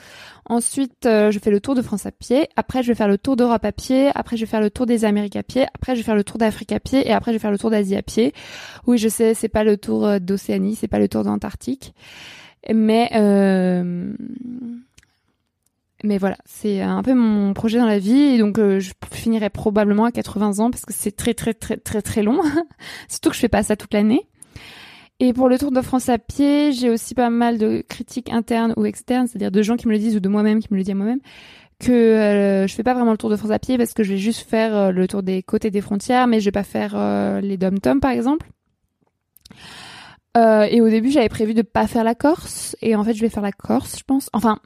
[0.45, 2.49] Ensuite, euh, je fais le tour de France à pied.
[2.57, 4.11] Après, je vais faire le tour d'Europe à pied.
[4.15, 5.65] Après, je vais faire le tour des Amériques à pied.
[5.75, 7.07] Après, je vais faire le tour d'Afrique à pied.
[7.09, 8.35] Et après, je vais faire le tour d'Asie à pied.
[8.87, 11.95] Oui, je sais, c'est pas le tour euh, d'Océanie, c'est pas le tour d'Antarctique.
[12.71, 14.15] Mais euh,
[16.05, 19.51] mais voilà, c'est un peu mon projet dans la vie et donc euh, je finirai
[19.51, 22.41] probablement à 80 ans parce que c'est très très très très très long.
[23.09, 24.27] Surtout que je fais pas ça toute l'année.
[25.21, 28.75] Et pour le Tour de France à pied, j'ai aussi pas mal de critiques internes
[28.77, 30.83] ou externes, c'est-à-dire de gens qui me le disent ou de moi-même qui me le
[30.83, 31.21] disent à moi-même
[31.79, 34.13] que euh, je fais pas vraiment le Tour de France à pied parce que je
[34.13, 36.97] vais juste faire euh, le tour des côtés des frontières, mais je vais pas faire
[37.41, 38.49] les dom-toms par exemple.
[40.37, 43.29] Et au début, j'avais prévu de pas faire la Corse et en fait, je vais
[43.29, 44.31] faire la Corse, je pense.
[44.33, 44.59] Enfin,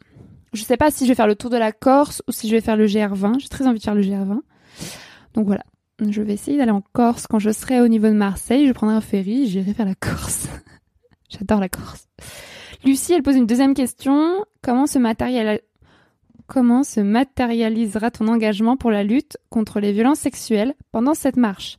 [0.53, 2.55] je sais pas si je vais faire le tour de la Corse ou si je
[2.55, 3.41] vais faire le GR20.
[3.41, 4.41] J'ai très envie de faire le GR20.
[5.35, 5.65] Donc voilà.
[6.01, 8.67] Je vais essayer d'aller en Corse quand je serai au niveau de Marseille.
[8.67, 10.49] Je prendrai un ferry, j'irai faire la Corse.
[11.29, 12.07] J'adore la Corse.
[12.85, 14.45] Lucie, elle pose une deuxième question.
[14.63, 14.99] Comment se,
[16.47, 21.79] Comment se matérialisera ton engagement pour la lutte contre les violences sexuelles pendant cette marche?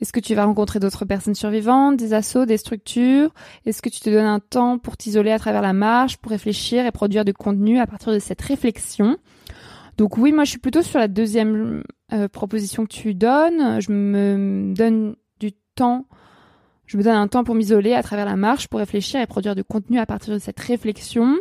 [0.00, 3.30] Est-ce que tu vas rencontrer d'autres personnes survivantes, des assauts, des structures?
[3.66, 6.86] Est-ce que tu te donnes un temps pour t'isoler à travers la marche, pour réfléchir
[6.86, 9.18] et produire du contenu à partir de cette réflexion?
[9.98, 11.82] Donc oui, moi je suis plutôt sur la deuxième
[12.12, 13.80] euh, proposition que tu donnes.
[13.82, 16.06] Je me donne du temps,
[16.86, 19.54] je me donne un temps pour m'isoler à travers la marche, pour réfléchir et produire
[19.54, 21.36] du contenu à partir de cette réflexion.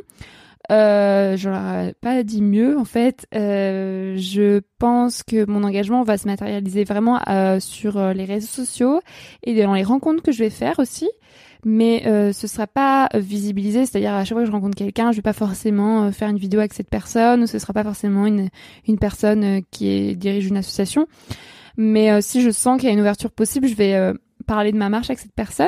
[0.71, 3.25] Euh, je leur pas dit mieux en fait.
[3.33, 8.47] Euh, je pense que mon engagement va se matérialiser vraiment euh, sur euh, les réseaux
[8.47, 9.01] sociaux
[9.43, 11.09] et dans les rencontres que je vais faire aussi.
[11.65, 15.17] Mais euh, ce sera pas visibilisé, c'est-à-dire à chaque fois que je rencontre quelqu'un, je
[15.17, 18.25] vais pas forcément euh, faire une vidéo avec cette personne, ou ce sera pas forcément
[18.25, 18.49] une
[18.87, 21.07] une personne qui dirige une association.
[21.75, 24.13] Mais si je sens qu'il y a une ouverture possible, je vais
[24.45, 25.67] parler de ma marche avec cette personne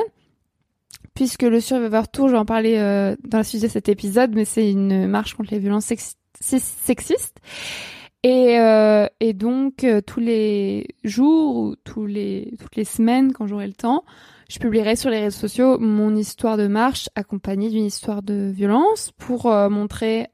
[1.14, 4.32] puisque le Survivor Tour, je vais en parler euh, dans la suite de cet épisode,
[4.34, 5.92] mais c'est une marche contre les violences
[6.40, 7.38] sexistes.
[8.24, 13.48] Et, euh, et donc euh, tous les jours ou tous les toutes les semaines quand
[13.48, 14.04] j'aurai le temps,
[14.48, 19.12] je publierai sur les réseaux sociaux mon histoire de marche accompagnée d'une histoire de violence
[19.18, 20.28] pour montrer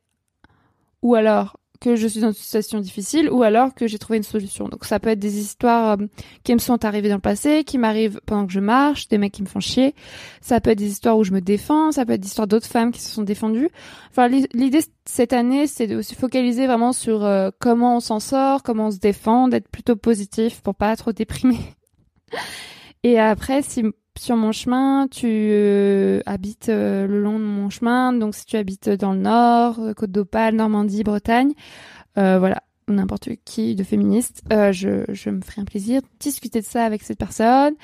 [1.02, 4.24] ou alors que je suis dans une situation difficile ou alors que j'ai trouvé une
[4.24, 4.68] solution.
[4.68, 6.06] Donc ça peut être des histoires euh,
[6.44, 9.34] qui me sont arrivées dans le passé, qui m'arrivent pendant que je marche, des mecs
[9.34, 9.96] qui me font chier.
[10.42, 12.68] Ça peut être des histoires où je me défends, ça peut être des histoires d'autres
[12.68, 13.70] femmes qui se sont défendues.
[14.10, 18.63] Enfin l'idée cette année, c'est de se focaliser vraiment sur euh, comment on s'en sort,
[18.63, 21.60] comment on se défend, d'être plutôt positif pour pas trop déprimer.
[23.04, 23.84] Et après, si
[24.20, 28.58] sur mon chemin, tu euh, habites euh, le long de mon chemin, donc si tu
[28.58, 31.54] habites dans le nord, euh, Côte d'Opale, Normandie, Bretagne,
[32.16, 37.04] voilà, n'importe qui de féministe, je, me ferai un plaisir de discuter de ça avec
[37.04, 37.76] cette personne,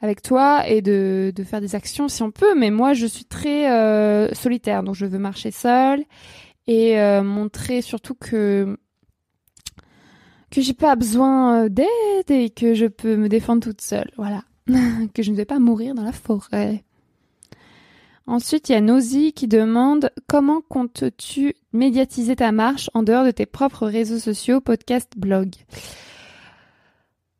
[0.00, 2.58] avec toi, et de, de faire des actions si on peut.
[2.58, 6.02] Mais moi, je suis très solitaire, donc je veux marcher seule
[6.66, 8.76] et montrer surtout que
[10.50, 11.86] que j'ai pas besoin d'aide
[12.30, 14.10] et que je peux me défendre toute seule.
[14.16, 14.42] Voilà.
[15.14, 16.84] que je ne vais pas mourir dans la forêt.
[18.28, 23.30] Ensuite, il y a Nosy qui demande comment comptes-tu médiatiser ta marche en dehors de
[23.30, 25.54] tes propres réseaux sociaux, podcast, blog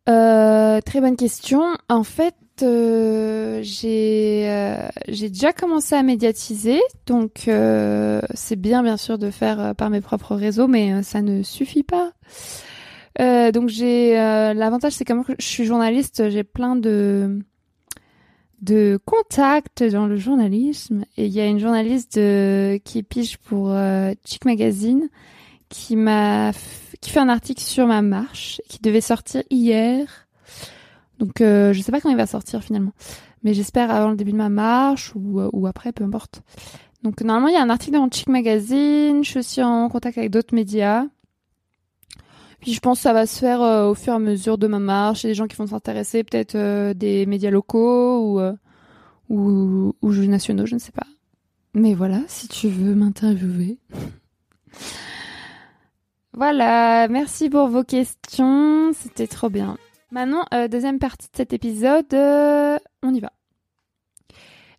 [0.09, 1.77] euh, Très bonne question.
[1.89, 7.51] En fait, euh, j'ai euh, j'ai déjà commencé à médiatiser, donc
[8.35, 12.13] c'est bien bien sûr de faire par mes propres réseaux, mais ça ne suffit pas.
[13.21, 17.41] Euh, donc j'ai euh, l'avantage c'est comme je suis journaliste, j'ai plein de
[18.61, 23.71] de contacts dans le journalisme et il y a une journaliste de, qui pige pour
[23.71, 25.09] euh, Chic Magazine
[25.69, 26.53] qui m'a
[27.01, 30.27] qui fait un article sur ma marche qui devait sortir hier.
[31.19, 32.93] Donc euh, je sais pas quand il va sortir finalement,
[33.43, 36.43] mais j'espère avant le début de ma marche ou ou après peu importe.
[37.03, 40.31] Donc normalement il y a un article dans Chic Magazine, je suis en contact avec
[40.31, 41.07] d'autres médias
[42.67, 44.81] Puis je pense que ça va se faire au fur et à mesure de ma
[44.81, 45.25] marche.
[45.25, 48.41] A des gens qui vont s'intéresser, peut-être des médias locaux ou,
[49.29, 51.07] ou, ou jeux nationaux, je ne sais pas.
[51.75, 53.79] Mais voilà, si tu veux m'interviewer.
[56.33, 59.79] voilà, merci pour vos questions, c'était trop bien.
[60.11, 63.31] Maintenant, euh, deuxième partie de cet épisode, euh, on y va.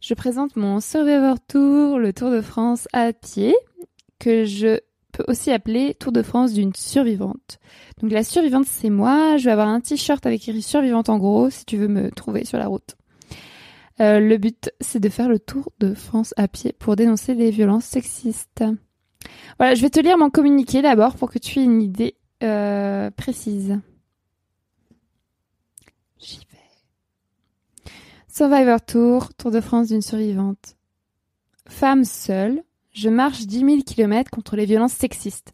[0.01, 3.55] Je présente mon Survivor Tour, le Tour de France à pied,
[4.19, 4.79] que je
[5.17, 7.59] peux aussi appeler Tour de France d'une survivante.
[8.01, 9.37] Donc la survivante, c'est moi.
[9.37, 12.45] Je vais avoir un t-shirt avec écrit survivante en gros, si tu veux me trouver
[12.45, 12.95] sur la route.
[13.99, 17.49] Euh, le but, c'est de faire le tour de France à pied pour dénoncer les
[17.49, 18.63] violences sexistes.
[19.57, 23.09] Voilà, je vais te lire mon communiqué d'abord pour que tu aies une idée euh,
[23.09, 23.79] précise.
[26.19, 27.91] J'y vais.
[28.27, 30.75] Survivor Tour, Tour de France d'une survivante.
[31.67, 32.61] Femme seule,
[32.97, 35.53] je marche 10 000 km contre les violences sexistes.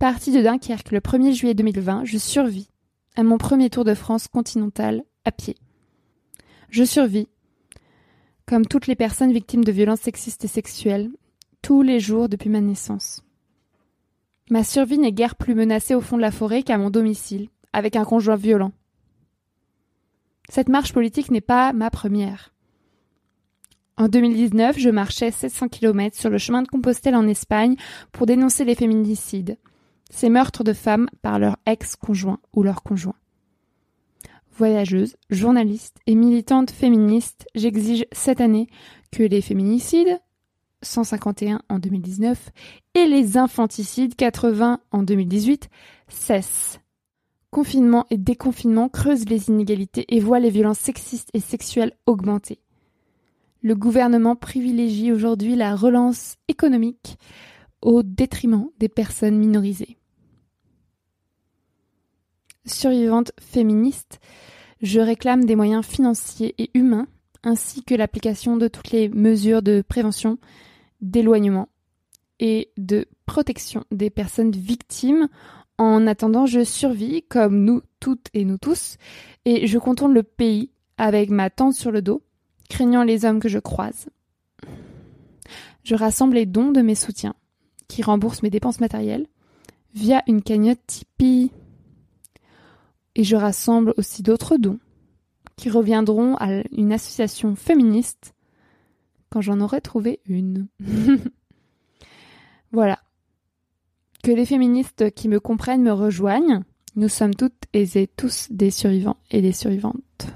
[0.00, 2.68] Partie de Dunkerque le 1er juillet 2020, je survis
[3.14, 5.56] à mon premier Tour de France continental à pied.
[6.68, 7.28] Je survis
[8.46, 11.10] comme toutes les personnes victimes de violences sexistes et sexuelles,
[11.62, 13.22] tous les jours depuis ma naissance.
[14.50, 17.94] Ma survie n'est guère plus menacée au fond de la forêt qu'à mon domicile, avec
[17.94, 18.72] un conjoint violent.
[20.48, 22.52] Cette marche politique n'est pas ma première.
[24.00, 27.76] En 2019, je marchais 700 km sur le chemin de Compostelle en Espagne
[28.12, 29.58] pour dénoncer les féminicides,
[30.08, 33.14] ces meurtres de femmes par leur ex-conjoint ou leur conjoint
[34.56, 38.68] voyageuse, journaliste et militante féministe, j'exige cette année
[39.10, 40.18] que les féminicides,
[40.80, 42.50] 151 en 2019,
[42.94, 45.68] et les infanticides, 80 en 2018,
[46.08, 46.80] cessent.
[47.50, 52.60] Confinement et déconfinement creusent les inégalités et voient les violences sexistes et sexuelles augmenter.
[53.62, 57.18] Le gouvernement privilégie aujourd'hui la relance économique
[57.82, 59.98] au détriment des personnes minorisées.
[62.64, 64.20] Survivante féministe,
[64.80, 67.06] je réclame des moyens financiers et humains,
[67.42, 70.38] ainsi que l'application de toutes les mesures de prévention,
[71.00, 71.68] d'éloignement
[72.38, 75.28] et de protection des personnes victimes.
[75.76, 78.96] En attendant, je survis, comme nous toutes et nous tous,
[79.44, 82.22] et je contourne le pays avec ma tente sur le dos,
[82.70, 84.08] craignant les hommes que je croise.
[85.84, 87.34] Je rassemble les dons de mes soutiens,
[87.88, 89.26] qui remboursent mes dépenses matérielles,
[89.94, 91.50] via une cagnotte Tipeee
[93.16, 94.78] et je rassemble aussi d'autres dons
[95.56, 98.34] qui reviendront à une association féministe
[99.28, 100.68] quand j'en aurai trouvé une.
[102.72, 102.98] voilà.
[104.22, 106.62] Que les féministes qui me comprennent me rejoignent.
[106.96, 110.26] Nous sommes toutes et tous des survivants et des survivantes.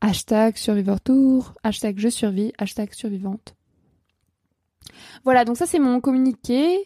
[0.00, 3.54] Hashtag survivor tour, hashtag je survis, hashtag survivante.
[5.24, 6.84] Voilà, donc ça c'est mon communiqué.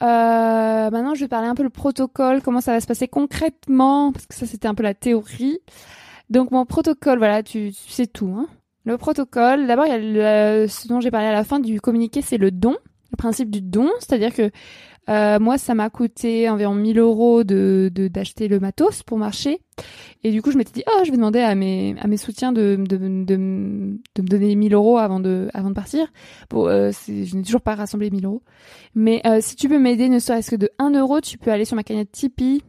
[0.00, 4.12] Euh, maintenant, je vais parler un peu le protocole, comment ça va se passer concrètement,
[4.12, 5.58] parce que ça, c'était un peu la théorie.
[6.30, 8.32] Donc, mon protocole, voilà, tu, sais tout.
[8.36, 8.46] Hein.
[8.84, 12.22] Le protocole, d'abord, il y a ce dont j'ai parlé à la fin du communiqué,
[12.22, 12.76] c'est le don,
[13.10, 14.50] le principe du don, c'est-à-dire que
[15.08, 19.60] euh, moi, ça m'a coûté environ 1000 euros de d'acheter le matos pour marcher.
[20.24, 22.52] Et du coup, je m'étais dit, oh, je vais demander à mes à mes soutiens
[22.52, 26.12] de de, de, de me donner 1000 euros avant de avant de partir.
[26.50, 28.42] Bon, euh, je n'ai toujours pas rassemblé 1000 euros.
[28.94, 31.64] Mais euh, si tu peux m'aider, ne serait-ce que de 1 euro, tu peux aller
[31.64, 32.62] sur ma cagnotte Tipeee.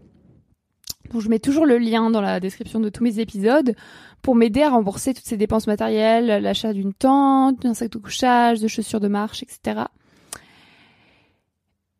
[1.11, 3.73] Donc, je mets toujours le lien dans la description de tous mes épisodes
[4.21, 8.59] pour m'aider à rembourser toutes ces dépenses matérielles, l'achat d'une tente, d'un sac de couchage,
[8.59, 9.85] de chaussures de marche, etc.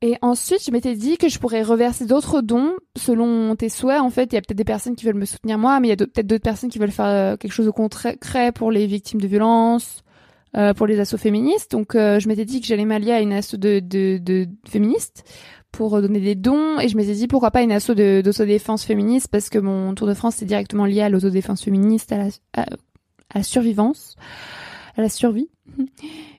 [0.02, 4.00] Et ensuite, je m'étais dit que je pourrais reverser d'autres dons selon tes souhaits.
[4.00, 5.89] En fait, il y a peut-être des personnes qui veulent me soutenir moi, mais il
[5.89, 8.18] y a peut-être d'autres personnes qui veulent faire euh, quelque chose au concret
[8.54, 10.04] pour les victimes de violences,
[10.56, 11.72] euh, pour les assauts féministes.
[11.72, 15.26] Donc, euh, je m'étais dit que j'allais m'allier à une asso de, de, de, féministes
[15.74, 16.80] pour donner des dons.
[16.80, 19.28] Et je m'étais dit pourquoi pas une asso d'autodéfense féministe?
[19.28, 22.66] Parce que mon Tour de France c'est directement lié à l'autodéfense féministe, à la, à
[23.36, 24.16] la survivance,
[24.95, 25.50] à la survie.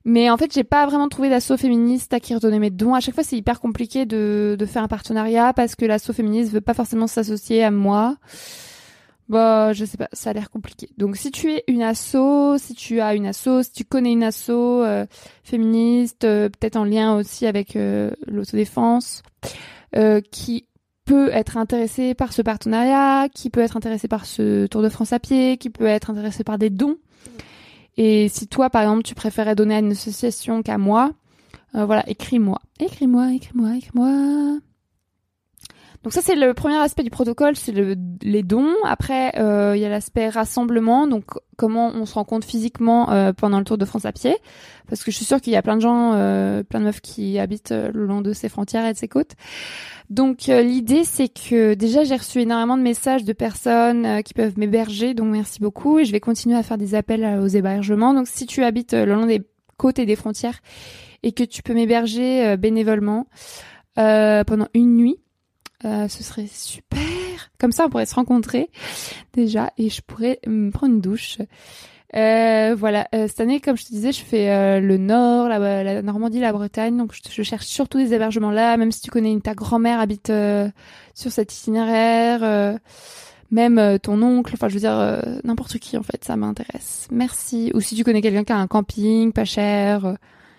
[0.05, 2.95] Mais en fait, j'ai pas vraiment trouvé d'assaut féministe à qui redonner mes dons.
[2.95, 6.61] À chaque fois, c'est hyper compliqué de, faire un partenariat parce que l'assaut féministe veut
[6.61, 8.17] pas forcément s'associer à moi.
[9.29, 10.89] Bah, je sais pas, ça a l'air compliqué.
[10.99, 14.25] Donc, si tu es une asso, si tu as une asso, si tu connais une
[14.25, 15.07] asso euh,
[15.45, 19.23] féministe, euh, peut-être en lien aussi avec euh, l'autodéfense,
[20.33, 20.67] qui
[21.05, 25.13] peut être intéressé par ce partenariat, qui peut être intéressé par ce Tour de France
[25.13, 26.97] à pied, qui peut être intéressé par des dons.
[28.03, 31.13] Et si toi, par exemple, tu préférais donner à une association qu'à moi,
[31.75, 32.59] euh, voilà, écris-moi.
[32.79, 34.59] Écris-moi, écris-moi, écris-moi.
[36.03, 38.73] Donc ça c'est le premier aspect du protocole, c'est le, les dons.
[38.85, 41.25] Après euh, il y a l'aspect rassemblement, donc
[41.57, 44.35] comment on se rencontre physiquement euh, pendant le Tour de France à pied,
[44.89, 47.03] parce que je suis sûre qu'il y a plein de gens, euh, plein de meufs
[47.03, 49.33] qui habitent euh, le long de ses frontières et de ses côtes.
[50.09, 55.13] Donc l'idée c'est que déjà j'ai reçu énormément de messages de personnes qui peuvent m'héberger,
[55.13, 58.15] donc merci beaucoup et je vais continuer à faire des appels aux hébergements.
[58.15, 59.43] Donc si tu habites le long des
[59.77, 60.61] côtes et des frontières
[61.23, 63.27] et que tu peux m'héberger bénévolement
[63.95, 65.19] pendant une nuit
[65.85, 67.01] euh, ce serait super.
[67.59, 68.71] Comme ça, on pourrait se rencontrer
[69.33, 71.39] déjà et je pourrais me prendre une douche.
[72.17, 75.85] Euh, voilà, euh, cette année, comme je te disais, je fais euh, le Nord, la,
[75.85, 79.11] la, Normandie, la Bretagne, donc je, je, cherche surtout des hébergements là, même si tu
[79.11, 80.33] connais ta grand-mère habite
[81.15, 82.79] sur cet itinéraire,
[83.53, 87.07] même ton oncle, enfin je veux dire n'importe qui en fait, ça m'intéresse.
[87.13, 87.71] Merci.
[87.75, 90.17] Ou si tu connais quelqu'un qui a un camping pas cher,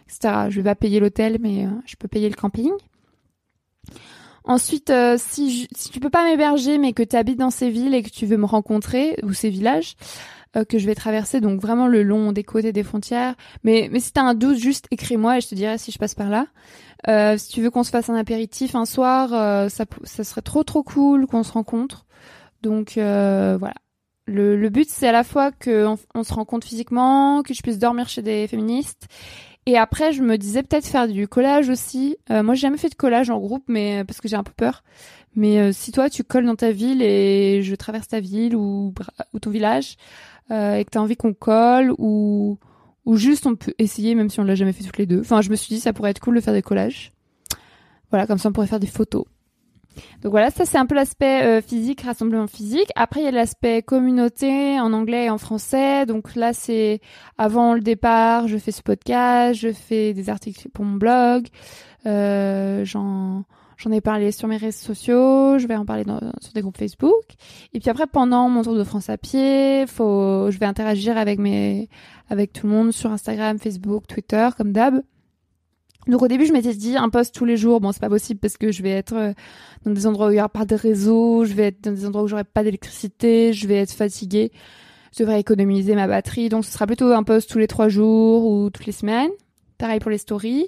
[0.07, 0.45] etc.
[0.49, 2.71] Je vais pas payer l'hôtel, mais je peux payer le camping.
[4.43, 7.93] Ensuite, euh, si, si tu peux pas m'héberger, mais que tu habites dans ces villes
[7.93, 9.95] et que tu veux me rencontrer, ou ces villages,
[10.55, 13.35] euh, que je vais traverser, donc vraiment le long des côtés des frontières.
[13.63, 16.15] Mais, mais si t'as un doute, juste écris-moi et je te dirai si je passe
[16.15, 16.47] par là.
[17.07, 19.29] Euh, si tu veux qu'on se fasse un apéritif un soir,
[19.69, 22.05] ça, ça serait trop trop cool qu'on se rencontre.
[22.61, 23.73] Donc voilà.
[24.27, 27.79] Le, le but, c'est à la fois qu'on on se rencontre physiquement, que je puisse
[27.79, 29.07] dormir chez des féministes
[29.65, 32.17] et après, je me disais peut-être faire du collage aussi.
[32.31, 34.43] Euh, moi, j'ai jamais fait de collage en groupe, mais euh, parce que j'ai un
[34.43, 34.83] peu peur.
[35.35, 38.93] Mais euh, si toi, tu colles dans ta ville et je traverse ta ville ou,
[39.41, 39.97] ton village
[40.51, 42.57] euh, et que t'as envie qu'on colle ou
[43.05, 45.21] ou juste on peut essayer même si on l'a jamais fait toutes les deux.
[45.21, 47.11] Enfin, je me suis dit ça pourrait être cool de faire des collages.
[48.09, 49.25] Voilà, comme ça on pourrait faire des photos.
[50.21, 52.89] Donc voilà, ça c'est un peu l'aspect euh, physique, rassemblement physique.
[52.95, 56.05] Après il y a l'aspect communauté en anglais et en français.
[56.05, 57.01] Donc là c'est
[57.37, 61.47] avant le départ, je fais ce podcast, je fais des articles pour mon blog,
[62.05, 63.45] euh, j'en
[63.91, 67.25] ai parlé sur mes réseaux sociaux, je vais en parler dans, sur des groupes Facebook.
[67.73, 71.39] Et puis après pendant mon tour de France à pied, faut je vais interagir avec
[71.39, 71.89] mes
[72.29, 75.01] avec tout le monde sur Instagram, Facebook, Twitter comme d'hab.
[76.07, 77.79] Donc au début, je m'étais dit un post tous les jours.
[77.79, 79.33] Bon, c'est pas possible parce que je vais être euh,
[79.85, 82.05] dans des endroits où il y aura pas de réseau, je vais être dans des
[82.05, 84.51] endroits où j'aurai pas d'électricité, je vais être fatiguée.
[85.15, 86.49] Je devrais économiser ma batterie.
[86.49, 89.29] Donc ce sera plutôt un post tous les trois jours ou toutes les semaines.
[89.77, 90.67] Pareil pour les stories.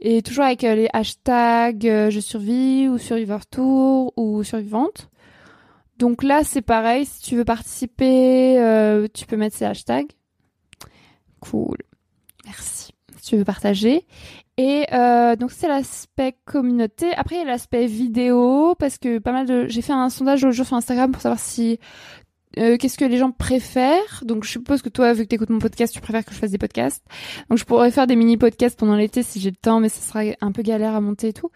[0.00, 5.10] Et toujours avec euh, les hashtags euh, je survis ou survivor tour ou survivante.
[5.98, 7.04] Donc là, c'est pareil.
[7.04, 8.56] Si tu veux participer,
[9.12, 10.10] tu peux mettre ces hashtags.
[11.40, 11.76] Cool.
[12.44, 12.92] Merci.
[13.20, 14.04] Si tu veux partager.
[14.58, 17.12] Et euh, donc c'est l'aspect communauté.
[17.14, 20.42] Après il y a l'aspect vidéo parce que pas mal de j'ai fait un sondage
[20.42, 21.78] l'autre jour sur Instagram pour savoir si
[22.58, 24.22] euh, qu'est-ce que les gens préfèrent.
[24.26, 26.38] Donc je suppose que toi vu que tu écoutes mon podcast, tu préfères que je
[26.38, 27.02] fasse des podcasts.
[27.48, 30.02] Donc je pourrais faire des mini podcasts pendant l'été si j'ai le temps mais ce
[30.02, 31.50] sera un peu galère à monter et tout.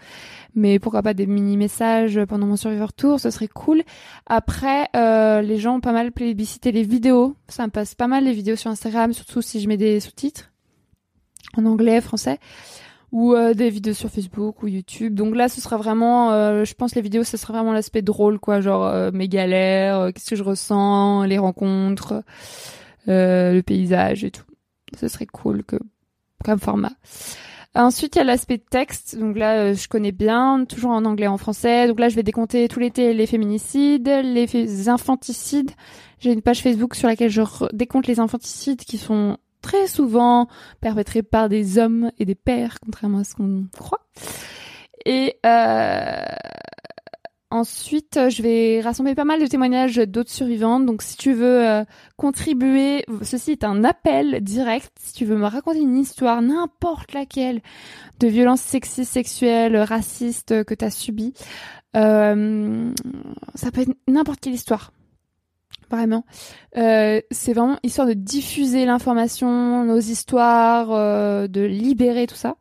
[0.54, 3.82] Mais pourquoi pas des mini messages pendant mon Survivor Tour, ce serait cool.
[4.24, 7.36] Après euh, les gens ont pas mal plébiscité les vidéos.
[7.48, 10.50] Ça me passe pas mal les vidéos sur Instagram surtout si je mets des sous-titres
[11.58, 12.38] en anglais, français
[13.12, 15.14] ou euh, des vidéos sur Facebook ou YouTube.
[15.14, 18.38] Donc là, ce sera vraiment, euh, je pense, les vidéos, ce sera vraiment l'aspect drôle,
[18.38, 22.22] quoi, genre euh, mes galères, qu'est-ce que je ressens, les rencontres,
[23.06, 24.44] le paysage et tout.
[24.98, 25.76] Ce serait cool que
[26.44, 26.92] comme format.
[27.74, 29.18] Ensuite, il y a l'aspect texte.
[29.18, 31.86] Donc là, je connais bien, toujours en anglais, en français.
[31.88, 35.72] Donc là, je vais décompter tout l'été les féminicides, les infanticides.
[36.18, 37.42] J'ai une page Facebook sur laquelle je
[37.74, 39.36] décompte les infanticides qui sont
[39.66, 40.46] très souvent
[40.80, 44.06] perpétrés par des hommes et des pères, contrairement à ce qu'on croit.
[45.04, 46.24] Et euh,
[47.50, 50.86] ensuite, je vais rassembler pas mal de témoignages d'autres survivantes.
[50.86, 51.84] Donc, si tu veux euh,
[52.16, 54.92] contribuer, ceci est un appel direct.
[55.00, 57.60] Si tu veux me raconter une histoire, n'importe laquelle,
[58.20, 61.34] de violence sexistes, sexuelles, racistes que tu as subies,
[61.96, 62.92] euh,
[63.56, 64.92] ça peut être n'importe quelle histoire.
[65.90, 66.24] Vraiment.
[66.76, 72.56] Euh, c'est vraiment histoire de diffuser l'information, nos histoires, euh, de libérer tout ça.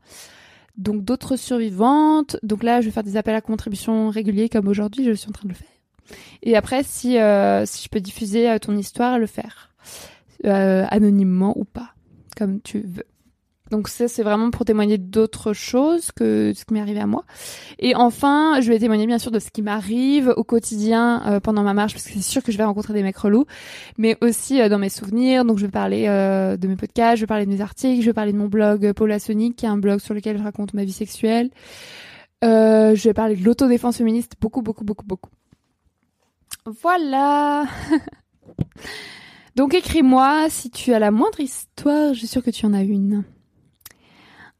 [0.78, 2.38] Donc d'autres survivantes.
[2.44, 5.32] Donc là, je vais faire des appels à contribution réguliers comme aujourd'hui, je suis en
[5.32, 5.68] train de le faire.
[6.44, 9.72] Et après, si, euh, si je peux diffuser ton histoire, le faire.
[10.44, 11.96] anonymement ou pas,
[12.38, 13.06] comme tu veux.
[13.72, 17.24] Donc ça, c'est vraiment pour témoigner d'autres choses que ce qui m'est arrivé à moi.
[17.80, 21.63] Et enfin, je vais témoigner bien sûr de ce qui m'arrive au quotidien euh, pendant
[21.63, 23.45] ma marche, parce que c'est sûr que je vais rencontrer des mecs relous,
[23.97, 25.45] mais aussi euh, dans mes souvenirs.
[25.45, 28.05] Donc je vais parler euh, de mes podcasts, je vais parler de mes articles, je
[28.05, 30.76] vais parler de mon blog Paula Sonic, qui est un blog sur lequel je raconte
[30.76, 31.49] ma vie sexuelle.
[32.43, 35.32] je vais parler de l'autodéfense féministe, beaucoup, beaucoup, beaucoup, beaucoup.
[36.84, 37.66] Voilà.
[39.55, 42.84] Donc écris-moi si tu as la moindre histoire, je suis sûre que tu en as
[42.84, 43.24] une.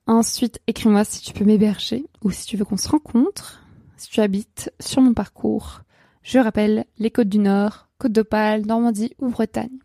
[0.07, 3.61] Ensuite, écris-moi si tu peux m'héberger ou si tu veux qu'on se rencontre.
[3.97, 5.81] si tu habites sur mon parcours.
[6.21, 9.79] Je rappelle les côtes du Nord, Côte d'Opale, Normandie ou Bretagne.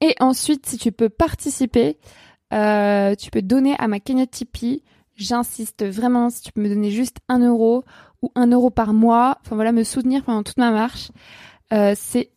[0.00, 1.98] Et ensuite, si tu peux participer,
[2.52, 4.82] euh, tu peux donner à ma cagnotte Tipeee.
[5.14, 7.84] J'insiste vraiment, si tu peux me donner juste un euro
[8.22, 11.10] ou un euro par mois, enfin voilà, me soutenir pendant toute ma marche,
[11.72, 12.30] euh, c'est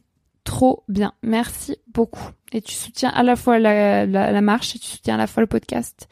[0.43, 1.13] trop bien.
[1.21, 2.29] Merci beaucoup.
[2.51, 5.41] Et tu soutiens à la fois la, la, marche et tu soutiens à la fois
[5.41, 6.07] le podcast.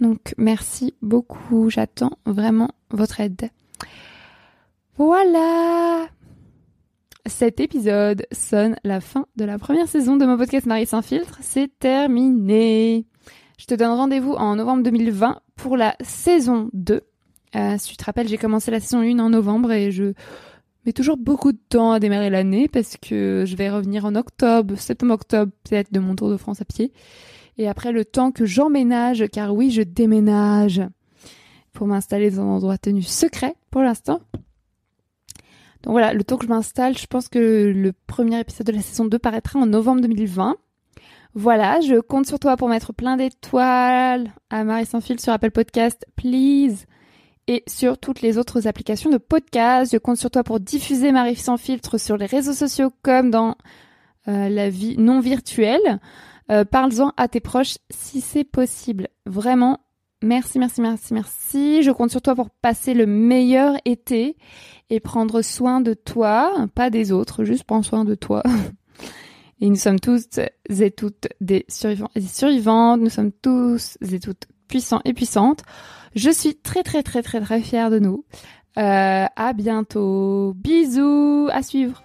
[0.00, 1.70] Donc merci beaucoup.
[1.70, 3.50] J'attends vraiment votre aide.
[4.96, 6.06] Voilà.
[7.26, 11.38] Cet épisode sonne la fin de la première saison de mon podcast Marie sans filtre.
[11.40, 13.06] C'est terminé.
[13.58, 17.00] Je te donne rendez-vous en novembre 2020 pour la saison 2.
[17.56, 20.12] Euh, si tu te rappelles, j'ai commencé la saison 1 en novembre et je
[20.84, 24.76] mets toujours beaucoup de temps à démarrer l'année parce que je vais revenir en octobre,
[24.76, 26.92] septembre-octobre peut-être de mon tour de France à pied.
[27.58, 30.82] Et après le temps que j'emménage, car oui, je déménage
[31.72, 34.20] pour m'installer dans un endroit tenu secret pour l'instant.
[35.82, 38.80] Donc voilà, le temps que je m'installe, je pense que le premier épisode de la
[38.80, 40.56] saison 2 paraîtra en novembre 2020.
[41.34, 45.50] Voilà, je compte sur toi pour mettre plein d'étoiles à Marie sans fil sur Apple
[45.50, 46.86] Podcast, please.
[47.46, 49.92] Et sur toutes les autres applications de podcast.
[49.92, 53.56] Je compte sur toi pour diffuser Marie sans filtre sur les réseaux sociaux comme dans
[54.28, 56.00] euh, la vie non virtuelle.
[56.50, 59.08] Euh, Parle-en à tes proches si c'est possible.
[59.26, 59.80] Vraiment,
[60.22, 61.82] merci, merci, merci, merci.
[61.82, 64.36] Je compte sur toi pour passer le meilleur été
[64.90, 68.42] et prendre soin de toi, pas des autres, juste prendre soin de toi.
[69.60, 70.26] Et nous sommes tous
[70.68, 73.00] et toutes des survivants et des survivantes.
[73.00, 75.62] Nous sommes tous et toutes puissants et puissantes.
[76.14, 78.24] Je suis très très très très très fière de nous.
[78.76, 80.52] Euh, à bientôt.
[80.56, 81.48] Bisous.
[81.52, 82.02] À suivre.